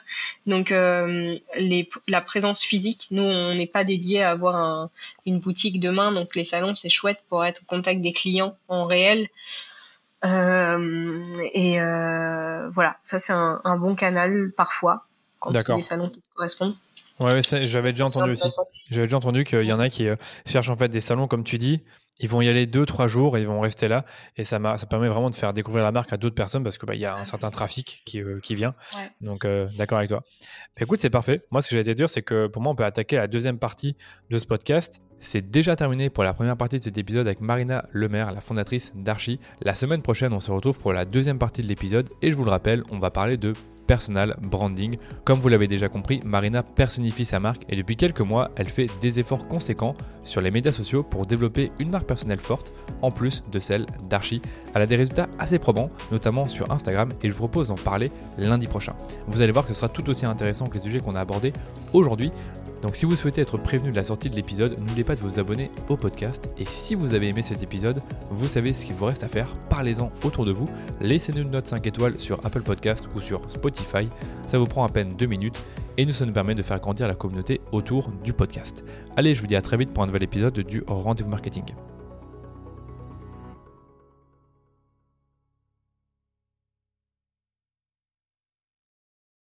[0.47, 4.89] Donc euh, les, la présence physique, nous on n'est pas dédié à avoir un,
[5.27, 8.86] une boutique demain, donc les salons c'est chouette pour être au contact des clients en
[8.86, 9.27] réel.
[10.23, 15.05] Et voilà, ça c'est un, un, bon canal parfois
[15.38, 16.75] quand a des salons qui te correspondent.
[17.19, 18.59] Ouais, j'avais déjà entendu aussi.
[18.89, 20.07] J'avais déjà entendu qu'il y en a qui
[20.47, 21.81] cherchent en fait des salons comme tu dis.
[22.20, 24.05] Ils vont y aller deux, trois jours et ils vont rester là.
[24.38, 26.88] Et ça, ça permet vraiment de faire découvrir la marque à d'autres personnes parce qu'il
[26.88, 28.74] bah, y a un certain trafic qui, euh, qui vient.
[28.95, 29.11] Ouais.
[29.22, 30.24] Donc, euh, d'accord avec toi.
[30.39, 31.41] Bah, écoute, c'est parfait.
[31.51, 33.59] Moi, ce que j'allais te dire, c'est que pour moi, on peut attaquer la deuxième
[33.59, 33.97] partie
[34.30, 35.01] de ce podcast.
[35.20, 38.93] C'est déjà terminé pour la première partie de cet épisode avec Marina Lemaire, la fondatrice
[38.95, 39.39] d'Archie.
[39.61, 42.09] La semaine prochaine, on se retrouve pour la deuxième partie de l'épisode.
[42.22, 43.53] Et je vous le rappelle, on va parler de
[43.88, 44.97] personal branding.
[45.23, 48.89] Comme vous l'avez déjà compris, Marina personnifie sa marque et depuis quelques mois, elle fait
[49.01, 53.43] des efforts conséquents sur les médias sociaux pour développer une marque personnelle forte, en plus
[53.51, 54.41] de celle d'Archie.
[54.73, 58.09] Elle a des résultats assez probants, notamment sur Instagram, et je vous propose d'en parler
[58.38, 58.93] lundi prochain.
[59.27, 61.53] Vous allez voir que ce sera tout aussi intéressant que les sujets qu'on a abordés
[61.93, 62.31] aujourd'hui.
[62.86, 65.39] Donc si vous souhaitez être prévenu de la sortie de l'épisode, n'oubliez pas de vous
[65.39, 66.47] abonner au podcast.
[66.59, 69.55] Et si vous avez aimé cet épisode, vous savez ce qu'il vous reste à faire.
[69.71, 70.67] Parlez-en autour de vous.
[71.01, 74.07] Laissez-nous une note 5 étoiles sur Apple Podcast ou sur Spotify.
[74.45, 75.63] Ça vous prend à peine 2 minutes
[75.97, 78.86] et nous, ça nous permet de faire grandir la communauté autour du podcast.
[79.17, 81.63] Allez, je vous dis à très vite pour un nouvel épisode du Rendez-vous Marketing.